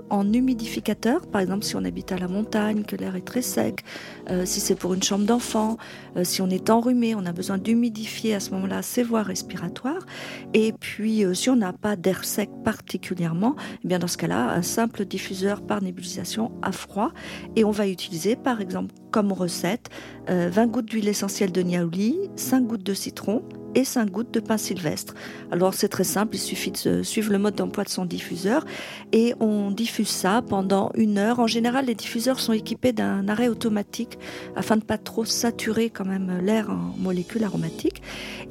en 0.09 0.31
humidificateur, 0.31 1.27
par 1.27 1.41
exemple 1.41 1.63
si 1.63 1.75
on 1.75 1.83
habite 1.83 2.11
à 2.11 2.17
la 2.17 2.27
montagne, 2.27 2.83
que 2.83 2.95
l'air 2.95 3.15
est 3.15 3.25
très 3.25 3.41
sec, 3.41 3.83
euh, 4.29 4.45
si 4.45 4.59
c'est 4.59 4.75
pour 4.75 4.93
une 4.93 5.03
chambre 5.03 5.25
d'enfant, 5.25 5.77
euh, 6.17 6.23
si 6.23 6.41
on 6.41 6.49
est 6.49 6.69
enrhumé, 6.69 7.15
on 7.15 7.25
a 7.25 7.31
besoin 7.31 7.57
d'humidifier 7.57 8.35
à 8.35 8.39
ce 8.39 8.51
moment-là 8.51 8.81
ses 8.81 9.03
voies 9.03 9.23
respiratoires. 9.23 10.05
Et 10.53 10.73
puis 10.73 11.25
euh, 11.25 11.33
si 11.33 11.49
on 11.49 11.55
n'a 11.55 11.73
pas 11.73 11.95
d'air 11.95 12.23
sec 12.23 12.49
particulièrement, 12.63 13.55
eh 13.83 13.87
bien 13.87 13.99
dans 13.99 14.07
ce 14.07 14.17
cas-là, 14.17 14.51
un 14.51 14.61
simple 14.61 15.05
diffuseur 15.05 15.61
par 15.61 15.81
nébulisation 15.81 16.51
à 16.61 16.71
froid. 16.71 17.11
Et 17.55 17.63
on 17.63 17.71
va 17.71 17.87
utiliser 17.87 18.35
par 18.35 18.61
exemple 18.61 18.93
comme 19.13 19.31
recette 19.31 19.89
20 20.27 20.67
gouttes 20.67 20.87
d'huile 20.87 21.07
essentielle 21.07 21.51
de 21.51 21.61
niaouli, 21.61 22.17
5 22.35 22.65
gouttes 22.65 22.83
de 22.83 22.93
citron, 22.93 23.43
et 23.75 23.83
5 23.83 24.09
gouttes 24.09 24.33
de 24.33 24.39
pain 24.39 24.57
sylvestre. 24.57 25.13
Alors 25.51 25.73
c'est 25.73 25.87
très 25.87 26.03
simple, 26.03 26.35
il 26.35 26.39
suffit 26.39 26.71
de 26.71 27.03
suivre 27.03 27.31
le 27.31 27.39
mode 27.39 27.55
d'emploi 27.55 27.83
de 27.83 27.89
son 27.89 28.05
diffuseur 28.05 28.65
et 29.11 29.33
on 29.39 29.71
diffuse 29.71 30.09
ça 30.09 30.41
pendant 30.47 30.91
une 30.95 31.17
heure. 31.17 31.39
En 31.39 31.47
général, 31.47 31.85
les 31.85 31.95
diffuseurs 31.95 32.39
sont 32.39 32.53
équipés 32.53 32.93
d'un 32.93 33.27
arrêt 33.27 33.47
automatique 33.47 34.17
afin 34.55 34.77
de 34.77 34.83
pas 34.83 34.97
trop 34.97 35.25
saturer 35.25 35.89
quand 35.89 36.05
même 36.05 36.39
l'air 36.43 36.69
en 36.69 36.93
molécules 36.97 37.43
aromatiques 37.43 38.01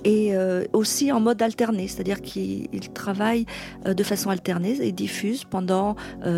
et 0.04 0.34
euh, 0.34 0.64
aussi 0.72 1.12
en 1.12 1.20
mode 1.20 1.40
alterné, 1.42 1.88
c'est-à-dire 1.88 2.20
qu'il 2.20 2.68
travaille 2.92 3.46
euh, 3.86 3.94
de 3.94 4.02
façon 4.02 4.30
alternée 4.30 4.78
et 4.80 4.92
diffuse 4.92 5.44
pendant 5.44 5.96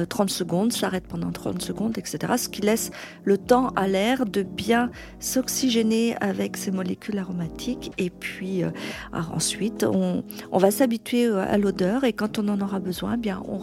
30 0.08 0.28
euh, 0.28 0.32
secondes, 0.32 0.72
s'arrête 0.72 1.06
pendant 1.06 1.30
30 1.30 1.62
secondes, 1.62 1.96
etc. 1.98 2.34
Ce 2.36 2.48
qui 2.48 2.60
laisse 2.60 2.90
le 3.24 3.38
temps 3.38 3.68
à 3.76 3.88
l'air 3.88 4.13
de 4.24 4.42
bien 4.42 4.90
s'oxygéner 5.18 6.16
avec 6.20 6.56
ces 6.56 6.70
molécules 6.70 7.18
aromatiques 7.18 7.92
et 7.98 8.10
puis 8.10 8.62
ensuite, 9.12 9.84
on, 9.84 10.22
va 10.52 10.70
s'habituer 10.70 11.26
à 11.26 11.58
l'odeur 11.58 12.04
et 12.04 12.12
quand 12.12 12.38
on 12.38 12.48
en 12.48 12.60
aura 12.60 12.78
besoin, 12.78 13.14
eh 13.14 13.18
bien 13.18 13.42
on 13.48 13.58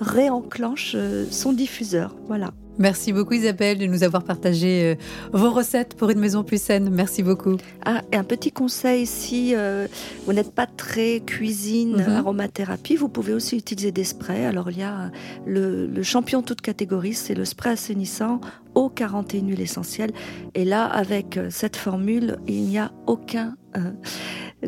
réenclenche 0.00 0.96
son 1.30 1.52
diffuseur. 1.52 2.14
Voilà. 2.26 2.52
Merci 2.78 3.12
beaucoup 3.12 3.34
Isabelle 3.34 3.78
de 3.78 3.86
nous 3.86 4.02
avoir 4.02 4.24
partagé 4.24 4.82
euh, 4.84 4.94
vos 5.32 5.50
recettes 5.50 5.94
pour 5.94 6.08
une 6.08 6.18
maison 6.18 6.42
plus 6.42 6.60
saine. 6.60 6.88
Merci 6.90 7.22
beaucoup. 7.22 7.58
Ah, 7.84 8.00
et 8.12 8.16
un 8.16 8.24
petit 8.24 8.50
conseil, 8.50 9.04
si 9.04 9.54
euh, 9.54 9.86
vous 10.26 10.32
n'êtes 10.32 10.52
pas 10.52 10.66
très 10.66 11.20
cuisine, 11.20 11.98
mhm. 11.98 12.16
aromathérapie, 12.16 12.96
vous 12.96 13.08
pouvez 13.08 13.34
aussi 13.34 13.56
utiliser 13.56 13.92
des 13.92 14.04
sprays. 14.04 14.46
Alors 14.46 14.70
il 14.70 14.78
y 14.78 14.82
a 14.82 15.10
le, 15.44 15.86
le 15.86 16.02
champion 16.02 16.40
toute 16.40 16.62
catégorie, 16.62 17.12
c'est 17.12 17.34
le 17.34 17.44
spray 17.44 17.72
assainissant 17.72 18.40
eau 18.74 18.88
41 18.88 19.46
huile 19.48 19.60
essentielle. 19.60 20.12
Et 20.54 20.64
là, 20.64 20.86
avec 20.86 21.36
euh, 21.36 21.48
cette 21.50 21.76
formule, 21.76 22.38
il 22.46 22.64
n'y 22.64 22.78
a 22.78 22.92
aucun, 23.06 23.56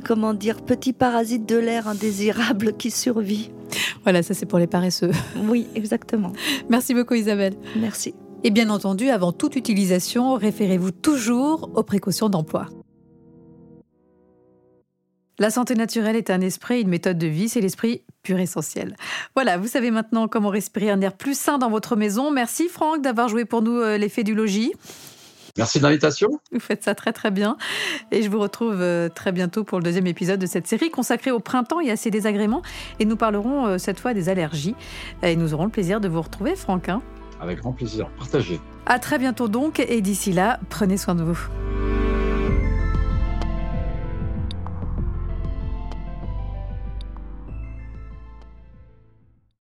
comment 0.05 0.35
dire, 0.35 0.63
petit 0.63 0.93
parasite 0.93 1.47
de 1.47 1.57
l'air 1.57 1.89
indésirable 1.89 2.77
qui 2.77 2.91
survit. 2.91 3.51
Voilà, 4.03 4.23
ça 4.23 4.35
c'est 4.35 4.47
pour 4.47 4.59
les 4.59 4.67
paresseux. 4.67 5.11
Oui, 5.49 5.67
exactement. 5.75 6.33
Merci 6.69 6.95
beaucoup 6.95 7.15
Isabelle. 7.15 7.55
Merci. 7.77 8.15
Et 8.45 8.51
bien 8.51 8.69
entendu, 8.69 9.09
avant 9.09 9.33
toute 9.33 9.57
utilisation, 9.57 10.35
référez-vous 10.35 10.91
toujours 10.91 11.71
aux 11.75 11.83
précautions 11.83 12.29
d'emploi. 12.29 12.67
La 15.39 15.51
santé 15.51 15.75
naturelle 15.75 16.15
est 16.15 16.31
un 16.31 16.41
esprit, 16.43 16.83
une 16.83 16.89
méthode 16.89 17.19
de 17.19 17.27
vie, 17.27 17.49
c'est 17.49 17.61
l'esprit 17.61 18.03
pur 18.25 18.41
essentiel. 18.41 18.97
Voilà, 19.37 19.57
vous 19.59 19.69
savez 19.69 19.93
maintenant 19.93 20.27
comment 20.27 20.49
respirer 20.49 20.91
un 20.91 21.01
air 21.01 21.13
plus 21.13 21.39
sain 21.39 21.59
dans 21.59 21.71
votre 21.71 21.95
maison. 21.95 22.33
Merci 22.33 22.69
Franck 22.69 23.03
d'avoir 23.03 23.29
joué 23.29 23.45
pour 23.45 23.63
nous 23.63 23.79
euh, 23.79 23.99
l'effet 23.99 24.25
du 24.25 24.35
logis. 24.35 24.73
Merci 25.57 25.79
de 25.79 25.85
l'invitation. 25.85 26.41
Vous 26.51 26.59
faites 26.59 26.83
ça 26.83 26.97
très 26.97 27.13
très 27.13 27.31
bien. 27.31 27.57
Et 28.11 28.23
je 28.23 28.29
vous 28.29 28.41
retrouve 28.41 28.81
euh, 28.81 29.09
très 29.09 29.31
bientôt 29.31 29.63
pour 29.63 29.79
le 29.79 29.85
deuxième 29.85 30.09
épisode 30.09 30.41
de 30.41 30.47
cette 30.47 30.67
série 30.67 30.91
consacrée 30.91 31.31
au 31.31 31.39
printemps 31.39 31.79
et 31.79 31.93
à 31.93 31.97
ses 31.97 32.11
désagréments. 32.11 32.63
Et 32.99 33.05
nous 33.05 33.17
parlerons 33.17 33.67
euh, 33.67 33.79
cette 33.79 34.01
fois 34.01 34.15
des 34.15 34.29
allergies. 34.29 34.75
Et 35.23 35.37
nous 35.37 35.55
aurons 35.55 35.67
le 35.67 35.71
plaisir 35.71 36.01
de 36.01 36.09
vous 36.09 36.23
retrouver, 36.23 36.57
Franck. 36.57 36.89
Hein. 36.89 37.03
Avec 37.41 37.59
grand 37.59 37.73
plaisir. 37.73 38.09
Partagez. 38.19 38.59
À 38.87 38.99
très 38.99 39.19
bientôt 39.19 39.47
donc. 39.47 39.79
Et 39.79 40.01
d'ici 40.01 40.33
là, 40.33 40.59
prenez 40.71 40.97
soin 40.97 41.15
de 41.15 41.23
vous. 41.23 41.39